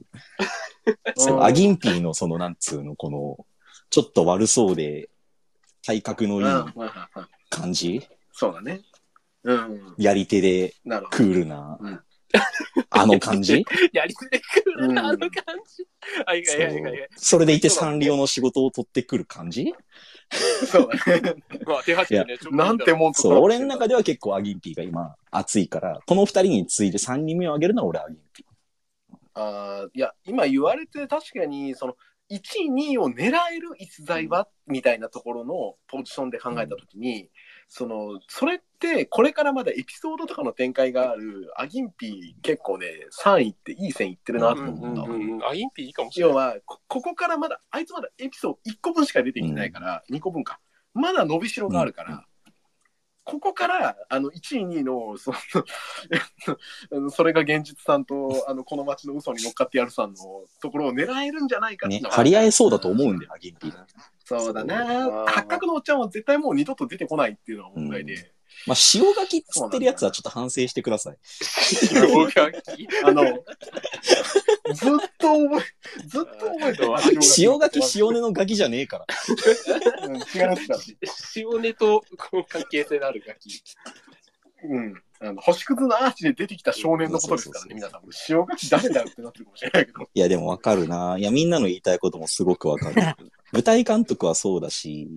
[1.15, 3.45] そアギンピーのその、なんつうの、この、
[3.91, 5.11] ちょっと悪そうで、
[5.83, 6.91] 体格のいい
[7.51, 8.81] 感じ、そうだね。
[9.43, 9.95] うん。
[9.99, 12.01] やり手でなるほクールな、うん
[12.91, 13.65] あの感じ？
[13.93, 15.31] やりつけくるな、あの感
[15.67, 15.87] じ。
[16.27, 16.99] はいそはいはいはい。
[16.99, 17.09] う。
[17.17, 19.65] それでいてサンリオの仕事を取ってくる感じ？
[19.65, 20.67] ど。
[20.67, 21.35] そうだね。
[21.67, 28.45] まあ、手ね、ちょっとなんてもんとそう、俺の中では結構アギンピーが今熱いから、この二人に次いで三人目を挙げるのは俺アギンピ
[29.35, 31.97] あーいや、今言われて確かに、その、
[32.31, 37.31] 1位、2位を狙える逸材は、みたいなところのポジションで考えたときに、
[37.69, 42.87] その、それって、これからまだエピソードとかの展開がある、アギンピー結構ね、
[43.23, 45.03] 3位っていい線いってるなとうん思った。
[45.03, 45.45] うんうん。
[45.45, 46.47] アインピーいいかもしれ要ない。
[46.49, 50.61] はこ、ここからまだ、あいつまだエピソード1個分しか出てきてないから、2個分か。
[50.95, 52.27] まだ伸びしろがあるから、
[53.25, 55.33] ここから、あの、1位、2位の、そ
[56.91, 60.17] の、それが現実さんと、あの、この街の嘘に乗っかってやるさんの
[60.61, 61.91] ところを狙えるんじゃないかー。
[61.91, 63.87] ね、張り合えそうだと思うんだよ、アギンピー。
[64.25, 68.23] そうだな八角のおっちゃんは絶対もう二度と出てこないっていうのが問題で、うん
[68.67, 71.17] まあ、塩書きっつってるやつはちょっと反省してください。
[71.95, 72.89] 両書き。
[73.05, 73.25] あの、
[74.75, 74.89] ずっ
[75.19, 75.63] と覚え、
[76.07, 79.07] ずっと覚えてるわ塩書き、塩根のガキじゃねえから。
[80.07, 80.81] うん違いますから。
[81.37, 83.63] 塩根とこの関係性のあるガキ。
[84.65, 85.03] うん。
[85.21, 88.03] あの星屑のアーチで出てきた少年のことですからね、皆さん。
[88.29, 90.09] 塩書き誰だよってなってるかもしれないけど。
[90.15, 91.17] いや、でもわかるな。
[91.19, 92.95] いや、みんなの言いたいこともすごくわかる。
[93.53, 95.09] 舞台監督はそうだし、い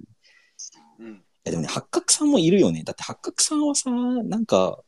[0.99, 1.23] うん。
[1.43, 2.83] やでもね、八角さんもいるよね。
[2.83, 4.79] だって八角さんはさ、なんか、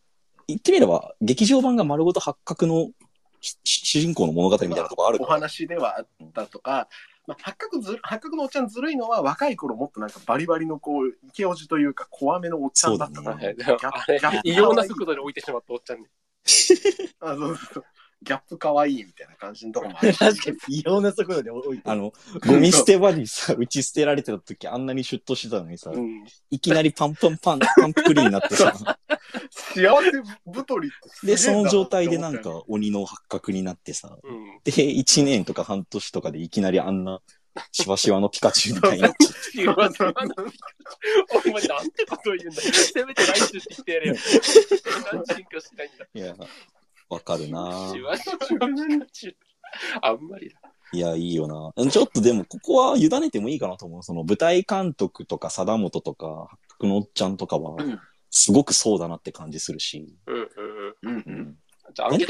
[0.47, 2.91] 言ってみれば、劇場版が丸ごと八角のし
[3.41, 5.41] 主人公の物語みたいなとこあるおから。
[5.41, 6.87] 話ではあったとか、
[7.27, 16.07] まあ、八角ず八角のおっちゃんずるいのは若い頃もっとなんかバリバリのこう、イケオジというか怖めのおっちゃんだったから、そうだね異様な速度で置いてしまったおっちゃんね。
[17.19, 17.85] あそうそう
[18.23, 20.17] ギャップ可愛いみたいな感じのとこもあるし。
[20.19, 22.11] 確かに、異様な速度で置いてあの、
[22.45, 26.25] ゴミ捨て場にさ、打ち捨てられてた時あんなにシュッとしてたのにさ、うん。
[26.49, 28.73] いきなりパンパンパン、 パンプクリになってさ、
[29.51, 30.11] 幸せ
[30.51, 34.59] 太りってすげえで、なその状態でなんか鬼の八角になってさ、うん。
[34.63, 37.21] で、1年とか半年とかでいきなりあんな、
[37.71, 39.37] しわしわのピカチュウみたいになっちゃう。
[39.55, 40.27] 言わせお前
[41.67, 42.73] なんてことを言うんだよ。
[42.73, 44.15] せめて来週って言ってやれよ。
[45.13, 46.07] 何進化しないんだ。
[46.13, 46.35] いや、
[47.09, 48.29] わかるなしわし
[48.59, 49.35] わのピカチュウ
[50.01, 50.59] あんまりだ。
[50.93, 54.03] いや、いいよなちょっとでも、ここは委ねてもいいかなと思う。
[54.03, 57.99] その舞台監督とか、貞本とか、八角のおっちゃんとかはうん、
[58.29, 60.15] すごくそうだなって感じするし。
[60.27, 60.43] うんうん
[61.01, 61.11] うん。
[61.11, 61.57] うんうん
[61.95, 62.27] じゃあ、アギン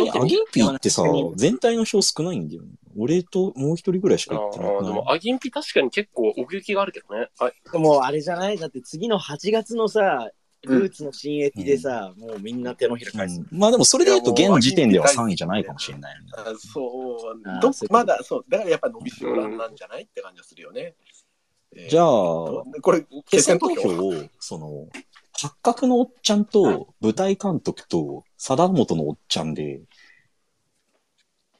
[0.51, 1.01] ピーってさ、
[1.35, 2.69] 全体の票少ないんだよね。
[2.95, 4.69] 俺ともう一人ぐらいしかあ言ってない？
[4.69, 7.27] ーでも、アギンピ確かに結構奥行きがあるけどね。
[7.39, 8.57] あでもあれじゃない？
[8.59, 10.29] だって次の8月のさ、
[10.63, 13.39] ルーツの新駅でさ、もうみんな手のひら返す。
[13.39, 16.31] うんまあでもそれで言うと現時点では3位じゃないかもしれないよね。
[16.35, 20.95] あそうどまだそう、だからやっぱ伸びしろなんじゃないって感じがするよね。
[21.75, 24.07] えーじゃあ、これ、決決選選投票。
[24.07, 24.87] を、その、
[25.33, 29.81] 八角のおっちゃんと舞台監督と貞本のおっちゃんで、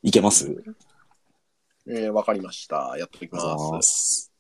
[0.01, 0.63] いけます？
[1.87, 2.95] えーわかりました。
[2.97, 4.31] やっていきあます。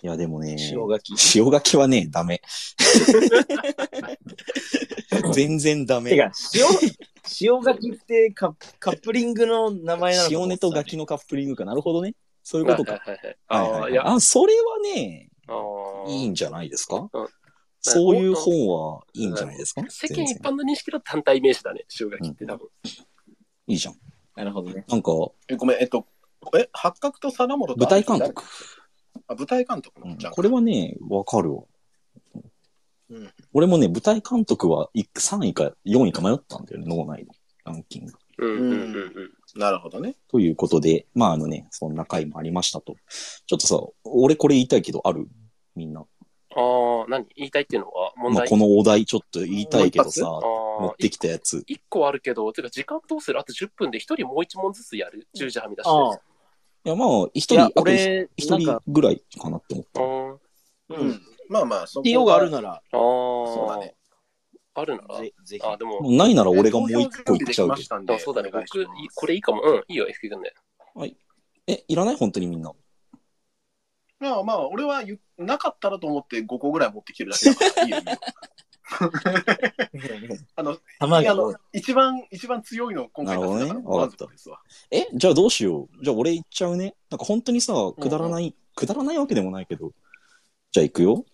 [0.00, 0.04] す。
[0.04, 1.12] いや、でもね、塩書き。
[1.38, 2.40] 塩書きはね、ダメ。
[5.32, 6.10] 全然ダメ。
[6.10, 6.64] てか、塩、
[7.54, 11.64] 塩書きってカカップリングの名前なのか塩根とガキのカップリングか。
[11.64, 12.14] なるほどね。
[12.42, 12.92] そういうことか。
[12.92, 13.10] はい
[13.48, 13.90] はいはい。
[13.90, 15.28] はいあそれはね、
[16.08, 17.08] いいんじゃないですか？
[17.12, 17.28] うん
[17.88, 19.82] そういう本はいいんじゃないですか？
[19.88, 22.68] 世間一般の認識だと単体名詞だね、塩書きって多分。
[23.68, 23.94] いいじゃん。
[24.34, 24.84] なるほどね。
[24.88, 25.12] なんか、
[25.48, 26.04] えごめん、えっと、
[26.58, 28.42] え、八角と貞本と舞台監督。
[29.28, 30.32] あ、舞台監督うんのじゃん。
[30.32, 31.62] これはね、わかるわ。
[33.10, 37.32] うん俺もね、舞台監督は3位か4位か迷ったんだよね、脳内の
[37.64, 38.12] ランキング。
[38.38, 39.60] うんうんうんうん。
[39.60, 40.16] なるほどね。
[40.28, 42.96] ということで、まああのね、そんな回もありましたと。
[43.46, 45.28] ちょっとさ、俺これ言いたいけど、ある？
[45.74, 46.00] みんな。
[46.00, 47.26] ああ、何？
[47.36, 51.62] 言いたいっていうのは問まあ、題このお題ちょっと言いたいけどさ、持ってきたやつ。
[51.66, 53.38] 一個あるけど、てか時間どうする？
[53.38, 56.20] あと10分で一人もう一問ずつやる ?10 時はみ出して。
[56.86, 56.94] ああ。
[56.94, 60.38] いや、まあ、一人、あと俺、一なんか、人ぐらいかなって思っ
[60.88, 60.96] た。
[61.00, 61.20] うん。
[61.48, 63.94] まあまあ、そこ必要があるなら、あそうだね。
[64.74, 65.66] あるならぜぜひ。
[65.66, 68.14] あ、でも、ないなら俺がもう一個言っちゃうけど。
[68.14, 68.50] あそうだね。
[68.52, 69.62] 僕、いこれいいかも。
[69.62, 70.54] うん、いいよ、FQ 君で。
[71.68, 72.72] え、いらない本当にみんな。
[74.18, 78.12] まあまあ、俺は言なかったらと思って5個ぐらい持ってきてるだけだから、いいよいいよ。
[80.54, 84.60] あの、あの一番、一番強いのを今回出せたからなるほどね満足ですわ。
[84.90, 86.04] え、じゃあどうしよう。
[86.04, 86.94] じゃあ俺言っちゃうね。
[87.10, 89.92] なんか本当にさ、くだらない、くだらないわけでもないけど。
[90.70, 91.24] じゃあ行くよ。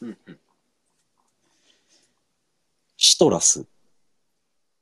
[0.00, 0.40] うんうん
[3.00, 3.64] シトラス。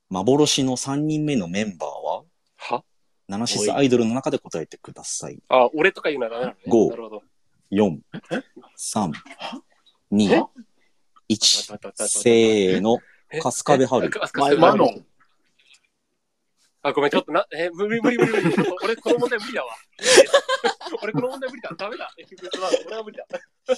[0.08, 2.24] 幻の3人目のメンバーは？
[2.56, 2.84] は？
[3.28, 5.38] ナナシスアイドルの中で答えてください。
[5.50, 6.62] あ、俺とか言うならダメなのね。
[6.66, 7.22] 五なるほど。
[7.70, 7.98] 4、
[8.78, 9.12] 3、
[10.12, 10.46] 2、
[11.28, 12.98] 1、待って待って待ってせーの。
[13.32, 15.06] え春日部春マノン。
[16.82, 18.54] あ、ごめん、ちょっとな、え、無理無理無理無理。
[18.84, 19.74] 俺この問題無理だわ。
[21.02, 21.74] 俺この問題無理だ。
[21.76, 22.08] ダメだ。
[22.86, 23.26] 俺は無理だ。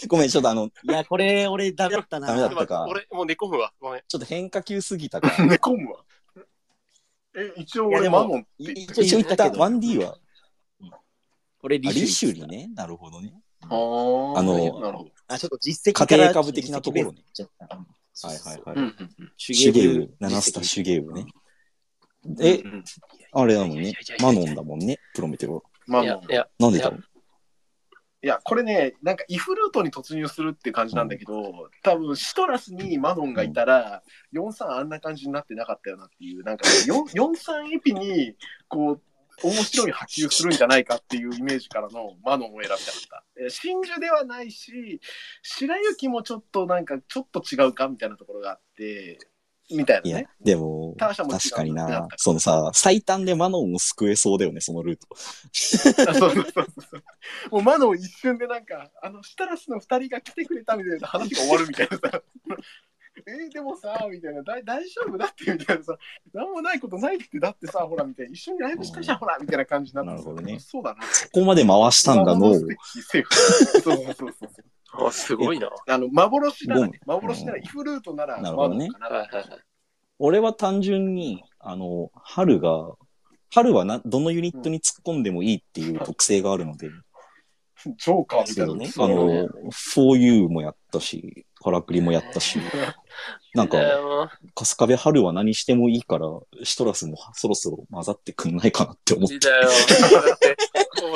[0.08, 2.26] ごめん、ちょっとあの、いや、これ、俺、ダメだったな。
[2.26, 3.72] ダメだったか俺、もう寝込むわ。
[3.80, 4.02] ごめん。
[4.06, 5.46] ちょっと変化球すぎたから。
[5.46, 6.04] 寝込むわ。
[7.34, 10.18] え、一応俺マノン一応一応言った言ったけど 1D は、
[11.62, 12.68] 俺、あリシュリね。
[12.74, 13.32] なるほどね。
[13.62, 14.34] あの
[14.80, 15.10] なるほど。
[15.28, 17.16] あ、ちょっと実績家庭株的なところに。
[17.16, 17.76] 行っちゃった。
[17.76, 18.76] はいはいはい。
[18.76, 19.22] うんうんう。
[19.24, 21.26] ん手手芸部、七スタ手芸部ね。
[22.40, 22.84] えう、ん
[23.32, 24.98] あれだもんねマノンだもんね。
[25.14, 25.62] プロメテオ。
[25.86, 26.20] マノン。
[26.58, 26.90] なんでだ？
[26.90, 27.04] ろう
[28.20, 34.02] いや、これね、なんかイフルートに突入するって感じなんだけど、多分シトラスにマノンがいたら、
[34.34, 38.34] 4-3あんな感じになってなかったよなっていう、なんか4-3エピに、
[38.66, 39.02] こう、
[39.42, 42.78] 面白い波及するんじゃないかっていうイメージからのマノンを選びたかっ
[43.10, 43.24] た。
[43.40, 45.00] え真珠ではないし、
[45.42, 49.18] 白雪もちょっとなんかちょっと違うかみたいなところがあって、
[49.70, 52.08] みたいいやなね。、でも、ターシャも違う確かになな。
[52.16, 55.06] そのさ、最短でマノンを救えそうだよね、そのルート。
[56.10, 57.02] あ そうそうそうそう。
[57.50, 62.22] もうマノン一瞬でなんか、あの、シタラスの二人が来てくれたみたいな話が終わるみたいなさ。
[63.26, 65.96] えーでもさ、みたいな、だい大丈夫だってみたいなさ、
[66.32, 70.58] なんもないことないって、だってさ、ほら、みたいな、一緒にライブしたじゃん、ほら、みたいな感じになってなるほどね。
[70.60, 71.00] そうだな。
[71.00, 72.40] ここまで回したんだの。
[72.40, 74.46] 幻的セーフそうそうそうそ
[75.04, 75.06] う。
[75.06, 75.70] あ、すごいな。
[75.86, 78.88] あの、幻なら、ね、幻なら、イフルートなら、なるほどね。
[78.88, 79.60] マノンかなはいはいはい。
[80.18, 82.94] 俺は単純に、あの、春が、
[83.52, 86.90] 春はな、どのユニットに突っ込んでもいいっていう特性があるので、
[87.96, 88.74] ジョーカーみたいな。
[88.74, 88.90] ね。
[88.96, 92.58] あの、4U もやったし、カラクリもやったし、
[93.54, 93.78] なんか
[94.54, 96.26] 春日部春は何してもいいから、
[96.62, 99.38] シトラスもそろそろ混ざってくんないかなって思って。
[99.38, 99.62] だよ。
[99.62, 100.56] だって、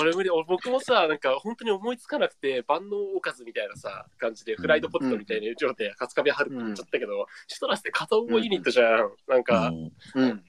[0.03, 9.11] 俺無理、俺僕もさ、なんか本当に思いつかなくて、万能おかずみたいなさ、感じで、フライドポテトみたいな状態で、カツカビ春って言っちゃったけど、シトラスって片思いユニットじゃん。
[9.29, 9.73] なんか。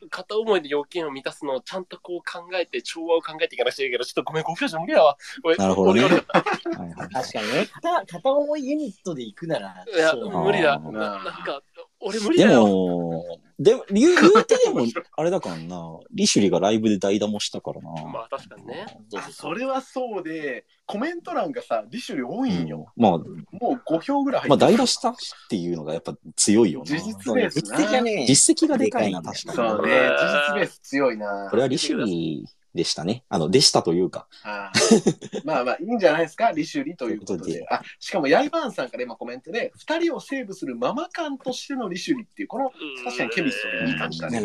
[0.09, 5.17] 片思いで要件を満たすのをちゃんとこう考えて、調和を考えていかなくちゃいけないけど、ちょっとごめん、5秒じゃ無理だわ。
[5.43, 10.79] 俺なるほどね確かにね、片片思いユニットで行くなら、いや、そう無理だ。
[10.79, 11.61] ななんか、
[12.03, 12.67] 俺無理でだよ。
[12.67, 13.25] も、
[13.59, 14.85] でも、言う言うてでも、
[15.15, 17.89] あれだからな、リシュリがライブで代打もしたからな。
[18.05, 18.85] まあ確かにね。
[19.09, 22.91] そうあそれはそうで、コメント欄がさ、リシュリ多いんよ。
[22.95, 25.15] まあ、もう5票ぐらい入まあ、ってる代打したっ
[25.49, 26.85] ていうのがやっぱ強いよな。
[26.85, 29.55] 事実ベース実績がね、実績がでかいな、確かに。
[29.55, 31.47] そうね、事実ベース強いな。
[31.49, 33.23] これはリシュリでしたね。
[33.29, 34.27] あの、でしたというか。
[34.43, 37.67] あーまあまあ、いいんじゃないですか、リシュリということというで。
[37.69, 42.71] あ、しかも、ヤイバーンさんから今コメントで、2人をセーブするママ感としてのリシュリっていう、この、
[43.05, 44.41] 確かにケミストリーいい感じだね。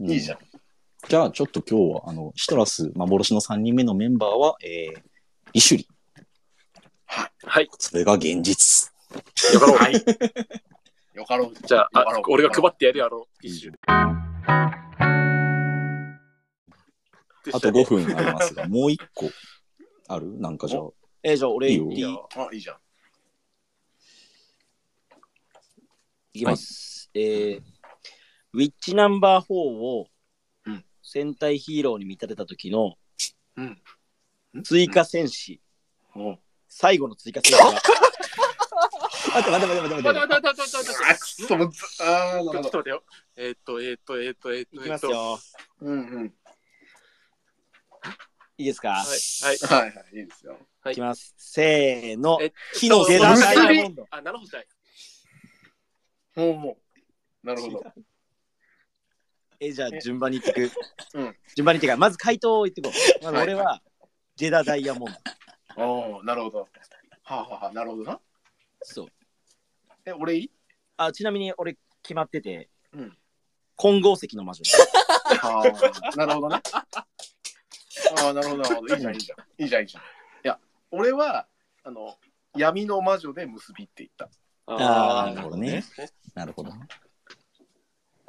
[0.00, 0.38] いいじゃん。
[1.08, 5.00] じゃあ、ちょっと今日は、あの、シトラス幻の3人目のメンバーは、えー、
[5.52, 5.88] リシュリ。
[7.06, 7.68] はい。
[7.78, 8.92] それが現実。
[9.52, 9.76] よかろう。
[9.76, 9.94] はい。
[11.14, 11.54] よかろう。
[11.66, 14.89] じゃあ、俺が配ってやるよ、あの、一種。
[17.52, 19.30] あと5分ありますが、もう1個
[20.08, 20.38] ある？
[20.38, 20.82] なんかじゃあ。
[21.22, 22.46] えーじゃあ俺いいよ言っていい。
[22.46, 22.76] あ、いいじゃん。
[26.32, 27.10] いきます。
[27.14, 27.62] えー、
[28.52, 30.06] ウィッチナンバー4を
[30.66, 32.94] うん戦隊ヒーローに見立てた時の
[33.56, 33.82] うん。
[34.64, 35.60] 追加戦士、
[36.16, 36.36] お
[36.68, 37.72] 最後の追加戦士は、
[39.32, 42.52] 待って待って待って待って待待ってって待って待って待ってあ、くそ、もうず、あー、なるほど。
[42.52, 43.04] ちょっと待ってよ。
[43.36, 45.40] えーっと、えーっと、えーっと、えーっと、いきますえーっよ。
[45.82, 46.34] うんうん。
[48.60, 49.46] いいですか、と。
[49.46, 49.82] はい。
[49.82, 50.58] はいはい、いいですよ。
[50.82, 51.34] はいいきます。
[51.38, 52.38] せーの。
[52.42, 54.06] え火の下ダイヤモンド。
[54.10, 54.20] あ。
[56.34, 56.76] ほうほ
[57.42, 57.46] う。
[57.46, 57.84] なるほど。
[59.60, 60.70] え、じゃあ順番に言ってく。
[61.18, 61.98] うん順番に言ってく。
[61.98, 63.24] まず回答を言ってこう。
[63.24, 63.82] まず俺は、
[64.36, 65.12] ジェダダイヤモン
[65.76, 65.82] ド。
[65.82, 66.58] おおなるほど。
[66.60, 66.66] は
[67.28, 68.20] あ、はあはあ、なるほどな。
[68.82, 69.08] そう。
[70.04, 70.50] え、俺いい？
[70.98, 73.16] あ、ちなみに俺決まってて、うん
[73.78, 74.62] 金剛石の魔女。
[75.40, 76.60] ああ、なるほどね。
[78.20, 78.94] ああ、なるほど、なるほど。
[78.94, 79.62] いいじゃん、いいじゃん。
[79.62, 80.02] いいじゃん、いいじゃん。
[80.02, 80.06] い
[80.44, 80.58] や、
[80.90, 81.46] 俺は、
[81.84, 82.16] あの、
[82.56, 84.28] 闇の魔女で結びって言った。
[84.66, 85.84] あーなるほどね。
[86.34, 86.72] なるほど。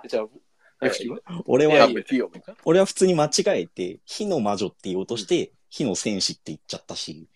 [0.07, 0.27] じゃあ、
[1.45, 2.31] 俺はいや、、いいよ。
[2.65, 7.29] 俺は普通に間違えて、火の魔女って言おうとして、火の戦士って言っちゃったし、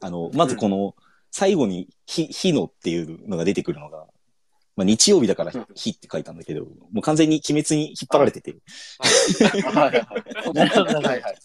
[0.00, 0.94] あの、まずこの、
[1.30, 4.06] 最後に火、火のっていうのが出てくるのが、
[4.76, 8.56] まあ日曜日だからうん火って書いたんだけど、もう完全に鬼滅に引っ張られてて、
[8.98, 11.36] はいはいはい。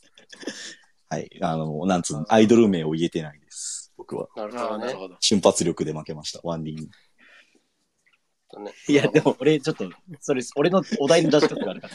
[1.09, 3.93] はいあの、なんつうの、アイドル名を言えてないです。
[3.97, 4.27] 僕は。
[4.35, 4.97] なるほどねなる。
[4.97, 5.15] ほど。
[5.19, 6.89] 瞬発力で負けました、ワンディに。
[8.87, 11.89] いや、でも俺ちょっと、それ、俺のお題の出し方があるか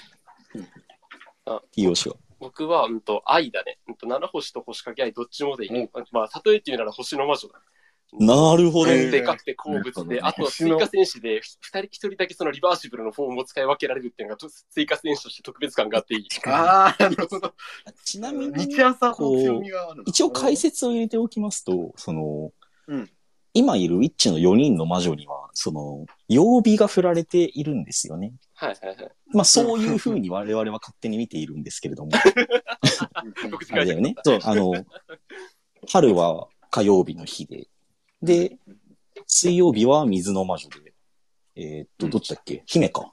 [1.45, 1.63] ら。
[1.77, 2.17] いいよしは。
[2.39, 3.79] 僕は、うんと、愛だね。
[3.89, 5.81] うんと、七星と星かけ愛、どっちもでいい。
[5.81, 7.61] うんまあ、例えて言うなら星の魔女だ。
[8.19, 8.91] なるほど。
[8.93, 16.29] えーでかくて好物で、なあと追加戦士で、二人一人だけそのリバーシブルのフォームを使い分けられるっていうのがと追加戦士として特別感があっていい。
[16.47, 17.55] ああ、なるほど。
[18.05, 22.53] ちなみに、日朝の強みがあるの一応解説を入れておきますと、その、
[22.87, 23.11] うん
[23.55, 28.33] 今いるウィッチの4人の魔女には、その、曜日が振られているんですよね。
[28.55, 29.13] はいはいはい。
[29.35, 32.13] まあそういう風に我々は勝手に見ているんですけれども。
[33.51, 34.15] 僕あれだよね。
[34.25, 34.73] そうあの、
[35.87, 37.69] 春は火曜日の日で、
[38.23, 38.57] で、
[39.27, 40.95] 水曜日は水の魔女で、
[41.57, 42.63] えーっと、どっちだっけ？
[42.67, 43.13] 姫か。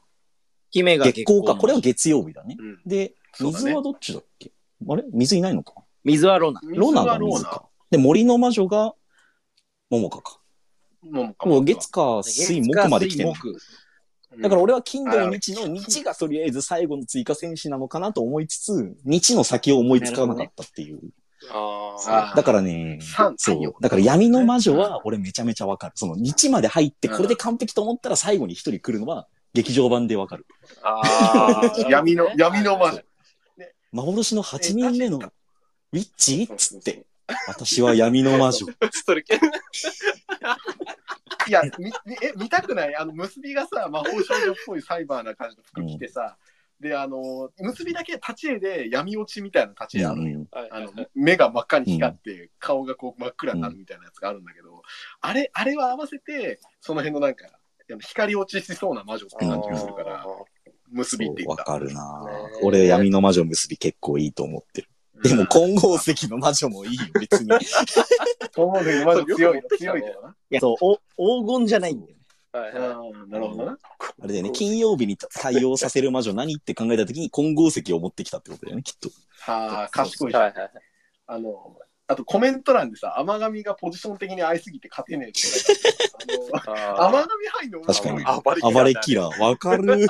[0.72, 1.55] 姫が月光か。
[1.55, 2.55] これは月曜日だね。
[2.60, 4.51] うんで、水はどっちだっけ？
[4.88, 5.03] あれ？
[5.12, 5.74] 水いないのか？
[6.03, 6.62] 水はロナ。
[6.64, 7.66] ロナが水か。
[7.89, 8.93] で、森の魔女が、
[9.89, 10.39] 桃香か。
[11.01, 13.32] もうもう月か水木まで来てる。
[14.41, 20.99] だから俺は金土日の日がとりあえず最後の追加戦士なのかなと思いつつ、日の先を思いつかなかったっていう。
[21.52, 23.74] あだからね、三そう。
[23.82, 25.93] だから闇の魔女は俺めちゃめちゃわかる。
[25.95, 30.45] その日まで入ってこれで完璧と思ったら最後に一人来るのは劇場版でわかる。
[30.84, 31.02] あ。
[31.02, 31.89] ああ。
[31.89, 33.02] 闇の、闇の魔女。
[33.91, 36.43] 幻の8人目のウィッチ？
[36.43, 37.06] っつって、
[37.47, 38.68] 私は闇の魔女。
[39.06, 39.24] それ、
[41.47, 42.95] いや、み、みえ、見たくない？
[42.95, 46.38] あの、結びがさ、魔法少女っぽいサイバーな感じの服着てさ、
[46.80, 50.46] で、あの、結びだけ立ち絵で闇落ちみたいな立ち絵あるのよ。
[50.52, 54.82] はいはいあの、目が真っ赤に光って、顔がこう真っ暗になるみたいなやつがあるんだけど、
[55.22, 57.48] あれ、あれは合わせて、その辺のなんか、
[58.00, 60.26] 光落ちしそうな魔女って感じがするから、
[60.92, 61.72] 結びってそうわ言った。
[61.74, 62.32] かるなね
[62.64, 64.90] 俺闇の魔女結び結構いいと思ってる。
[65.22, 67.50] でも金剛石の魔女もいいよ、別に。
[68.54, 70.30] そう思うけど、魔女強いよ強いけどな。
[70.30, 70.76] いや、そう、
[71.18, 72.18] お黄金じゃないんだよね。
[72.52, 73.78] はいなるほどな。
[74.22, 79.10] あれだよね、金曜日に対応させる魔女何って考えた時に金剛石を持ってきたってことだよね、きっと。
[79.41, 80.43] はあ、賢いじゃん。
[80.43, 80.72] はいはいはい。
[81.28, 81.78] あの、
[82.08, 90.08] あとコメント欄でさ、甘神がポジション的に合いすぎて勝てねえって書いてあるあの、甘あ神入んの確かにあ暴れキラー暴れキラー、わかる。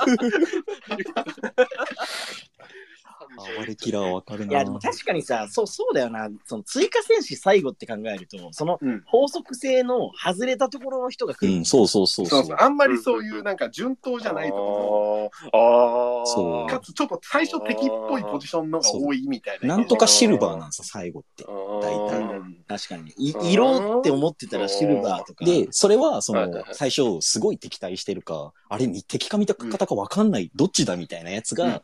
[3.36, 6.28] 暴れキラーわかるいや、でもな確かにさ、そう、そうだよな。
[6.46, 11.58] その追加戦士最後って考えると、そのうん法則性の外れたところの人が来る。
[11.58, 12.42] うん、そうそうそうそうう。
[12.42, 16.26] そそう、あんまりそういうなんか順当じゃないとこああ。
[16.26, 19.76] そうろ、かつちょっと最初敵っぽいポジションのが多いみたいな。
[19.76, 21.44] なんとかシルバーなんさ、最後って。
[21.44, 23.12] 大大体うん確かに。
[23.16, 25.44] い色って思ってたらシルバーとか。
[25.44, 31.82] で、それは、そのはいはいは、い最初、すごい敵対してるか、あれ、敵か味方かわかんない、どっちだみたいなやつが、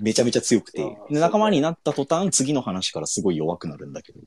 [0.00, 4.20] めちゃめちゃ強くてうん、で仲間になった途端、次の話からすごい弱くなるんだけど。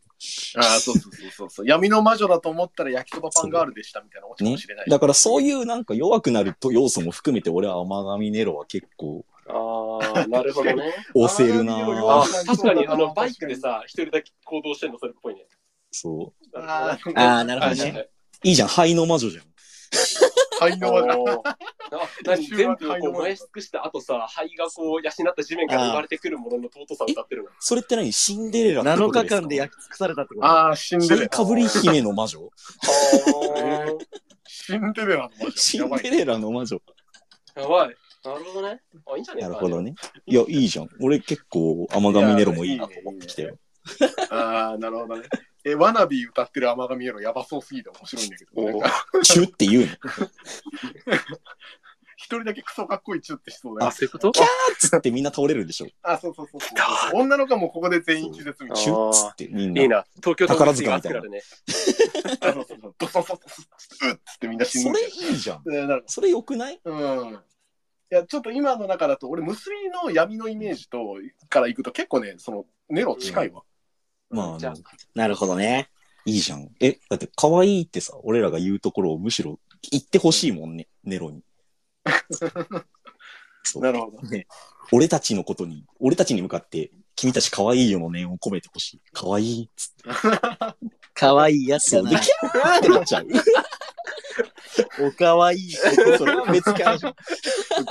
[0.57, 1.67] ああ、そうそうそうそうそう。
[1.67, 4.85] 闇の魔女だと思ったら焼きそばパンガールでしたみたいなオチかねもしれない。。
[4.89, 10.93] だからそういうなんか弱くなると要素も含めて、俺は甘神ネロは結構ああ、なるほどね。
[11.13, 11.77] 押せるな。
[12.45, 15.45] 確かに、あの、 バイクでさ、一人だけ行動してんの、それっぽいね。
[15.91, 16.57] そう。
[16.57, 18.09] あーあーなるほどね
[18.43, 19.43] いいじゃん、灰の魔女じゃん。
[20.59, 21.43] 灰の魔女。
[22.25, 27.49] 何全部こう燃え尽くした後さ、灰がこう養った地面から生まれてくるものの尊さを歌ってるの。
[27.59, 28.11] それって何？
[28.11, 29.35] シンデレラってこ7とですか？
[29.35, 31.29] 日間で焼き尽くされたってことああ、シンデレラ。
[31.29, 32.49] かぶり姫の魔女は
[34.47, 35.51] シンデレラの魔女。
[35.51, 36.81] シやばいンデレラの魔女。
[37.55, 37.61] あ。
[37.61, 37.95] やばい。
[38.23, 38.81] なるほどね。
[39.05, 39.49] あ、いいんじゃねえか。
[39.49, 39.93] なるほどね。
[40.25, 40.89] いや、いいじゃん。
[40.99, 43.57] 俺結構甘神ネロもいいなと思ってきたよ。
[44.31, 45.27] ああ、なるほどね。
[45.65, 49.89] え、ワナビー歌ってる甘神エロやばそうすぎて面白いんだけど、チュって言うの？
[52.17, 53.91] 一人だけクソかっこいいチュってしそうだあ、よ。
[53.91, 54.31] そういうこと？
[54.79, 55.87] つってみんな倒れるでしょ？
[56.01, 57.21] あ、そうそうそうそう。
[57.21, 59.81] 女の子もここで全員気絶みたいチュッつってみんな。
[59.81, 60.05] いいな。
[60.17, 61.41] 東京宝塚みたいなね。
[62.41, 62.53] な。
[62.53, 62.95] そうそうそう。
[62.97, 63.63] ドソソソソ
[64.07, 65.63] うっつってみんな死ぬそれいいじゃん。
[65.71, 66.79] えーなるそれ良くない？
[66.83, 67.33] うん。
[67.33, 67.37] い
[68.09, 71.17] や、ちょっと今の中だと、俺、結びの闇のイメージと、
[71.49, 73.55] からいくと結構ね、その、ネロ近いわ。
[73.55, 73.63] まあ、
[74.59, 74.73] じゃあ
[75.13, 75.89] なるほどね。
[76.25, 76.69] いいじゃん。
[76.79, 79.59] え、だって可愛いってさ、俺らが言うところをむしろ
[79.91, 81.43] 言ってほしいもんね、ネロに。
[83.75, 84.21] なるほど。
[84.29, 84.47] ね、
[84.91, 89.01] 俺たちのことに、俺たちに向かって、君たち可愛いよの念を込めてほしい。
[89.13, 90.03] 可愛いっつって。
[91.13, 92.25] かわいいやつそう、だなで、。
[92.25, 93.27] キャーってなっちゃう。
[95.07, 95.71] おかわいい。
[96.17, 97.15] それは別かじゃん。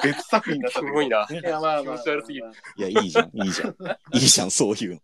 [0.03, 1.27] 別作品になったすごいな。
[1.31, 1.99] いや、まあまあ。
[1.99, 3.71] 気持ち悪すぎるいや、いいじゃん、いいじゃん。
[4.13, 5.01] いいじゃん、そういうの。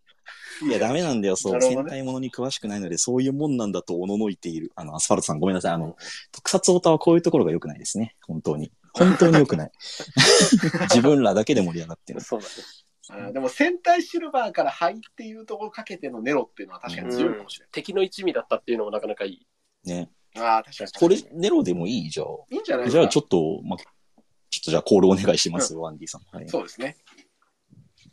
[0.62, 1.58] いや、ダメなんだよ、そう。
[1.58, 4.72] ね戦隊ものに詳しくないので、そういうもんなんだとおののいている。
[4.74, 5.72] あの、アスファルトさんごめんなさい。
[5.72, 5.96] あの、
[6.32, 8.16] 特撮オタはこういうところが良くないですね。
[8.26, 8.72] 本当に。
[8.92, 9.70] 本当に良くない。
[10.90, 12.20] 自分らだけで盛り上がってる。
[12.20, 13.32] そうだね。
[13.32, 19.46] でも戦隊シルバーから灰っていうところかけてのネロっていうのは確かに強いかもしれ敵の一味だったっていうのもなかなかいい。
[19.84, 20.10] ね。
[20.34, 20.44] ない。
[20.44, 20.90] ああ、確かに。
[20.92, 22.10] これ、ネロでもいい？
[22.10, 22.26] じゃあ。
[22.50, 26.22] いいんじゃないじゃあちょっと、ま、ちょっとじゃあコールお願いします、ワンディさん。
[26.36, 26.48] はい。
[26.48, 26.96] そうですね。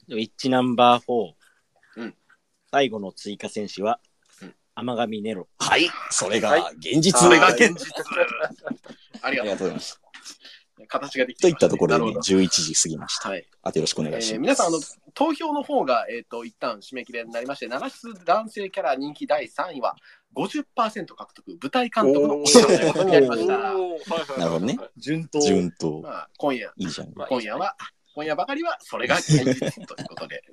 [0.09, 1.33] ウィッチナンバー4。
[2.71, 3.99] うん最後の追加戦士は
[4.41, 5.47] うん、甘神ネロ。
[5.57, 5.89] はい。
[6.11, 7.19] それはいが現実。
[7.19, 7.93] それが現実。
[9.21, 9.51] ありありがとうございま。
[9.51, 10.01] がとうございますす。
[10.87, 13.29] 形ができといったたところでね、なるほ11時過ぎました。
[13.29, 13.47] どはい。
[13.63, 14.33] あとよろしくお願いします。
[14.33, 14.79] えー皆さん、あの、
[15.13, 19.95] 投票の方が、えっ、と、一旦締め切りになりまして、7室男性キャラ人気第3位は
[20.35, 23.57] 50%獲得、舞台監督のお仕事ということになりました。
[24.37, 24.77] なるほどね。
[24.97, 25.41] 順当。
[25.41, 26.01] 順当。
[26.01, 27.11] まあ、今夜、いいじゃん。
[27.15, 27.75] まあ今夜は、
[28.13, 30.43] 今夜ばかりは、それが現実ということで。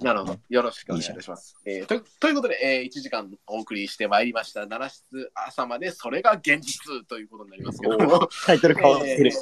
[0.00, 0.38] なるほど。
[0.48, 1.56] よろしくお願いいたします。
[1.66, 4.62] えーとということで、えー、1時間お送りしてまいりました。
[4.62, 9.32] 7室朝まで、それが現実ということになりますけども、タイトル変わってる。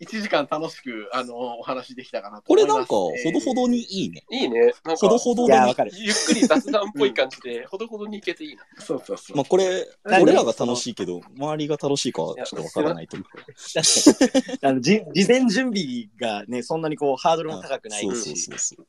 [0.00, 2.92] 1時間楽しく、あのお話できたかなとこれ思います。
[2.92, 4.24] なんか、ほどほどにいいね。
[4.30, 4.72] いいね。
[4.84, 5.74] なんかほど、ほどいや、わに。
[5.74, 5.90] かる。
[5.94, 8.62] ゆっくり雑談っぽい感じで、ほどほどにいけていいな。
[8.76, 9.36] えーそうそうそう。
[9.36, 13.28] まあこれ、何俺らが楽しいけど、周りが楽しいかはちょっとわからないと思う。
[13.74, 14.58] 確かに。
[14.62, 18.36] あの、じ事前準備がね、そんなにこう、ハードルも高くないそうそうし。
[18.36, 18.86] そうそう。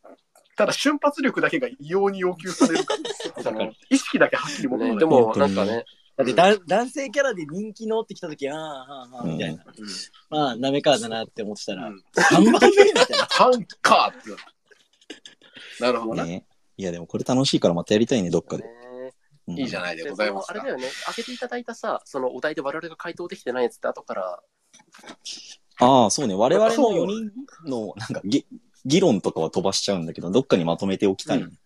[0.59, 2.93] ただ瞬発力だけが異様に要求されるか
[3.37, 4.93] ら、その意識だけはっきり求めない。
[4.95, 5.85] ねでも、なんかね、
[6.17, 9.63] だってだ、男性キャラで人気のってきたとき、ああ、ああ、ああ、みたいな。
[10.29, 13.25] まあ、なめかだなって思ってたら、うん3番目みたいな。
[13.29, 14.31] ハンカーって
[15.81, 16.25] なるほどな。
[16.25, 16.45] ね。
[16.75, 18.63] いやでもこれ楽しいからまたやりたいね、どっかで。
[18.63, 18.69] ね
[19.47, 20.67] うんいいじゃないでございますかあれだ。
[20.71, 24.43] よね、開けていただいたさ、そのお題で我々が回答できてないやつって後から、
[25.79, 26.35] ああ、そうね。
[26.35, 28.45] 我々のそう4人の、なんか、ぎ
[28.85, 31.43] 議論とかは飛ばしちゃうんだけど、どっかにまとめておきたいね。
[31.43, 31.59] うん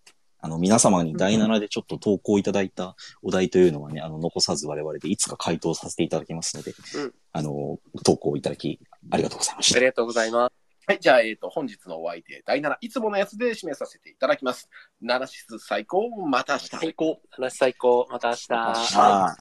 [0.46, 8.78] あの、皆様に第7でちょっと投稿いただいたお題というのはね、あの、残さず我々でいつか回答させていただきますので、うんあの、投稿いただき、
[9.10, 9.78] ありがとうございました。
[9.78, 10.54] ありがとうございます。
[10.86, 14.68] はい、じゃあ、えっ、と、本日のお相手、第7、いつものやつで締めさせていただきます。
[15.02, 16.68] 7室最高、また明日。
[16.68, 17.22] 最高。
[17.30, 18.06] 話最高。
[18.12, 19.32] また明日。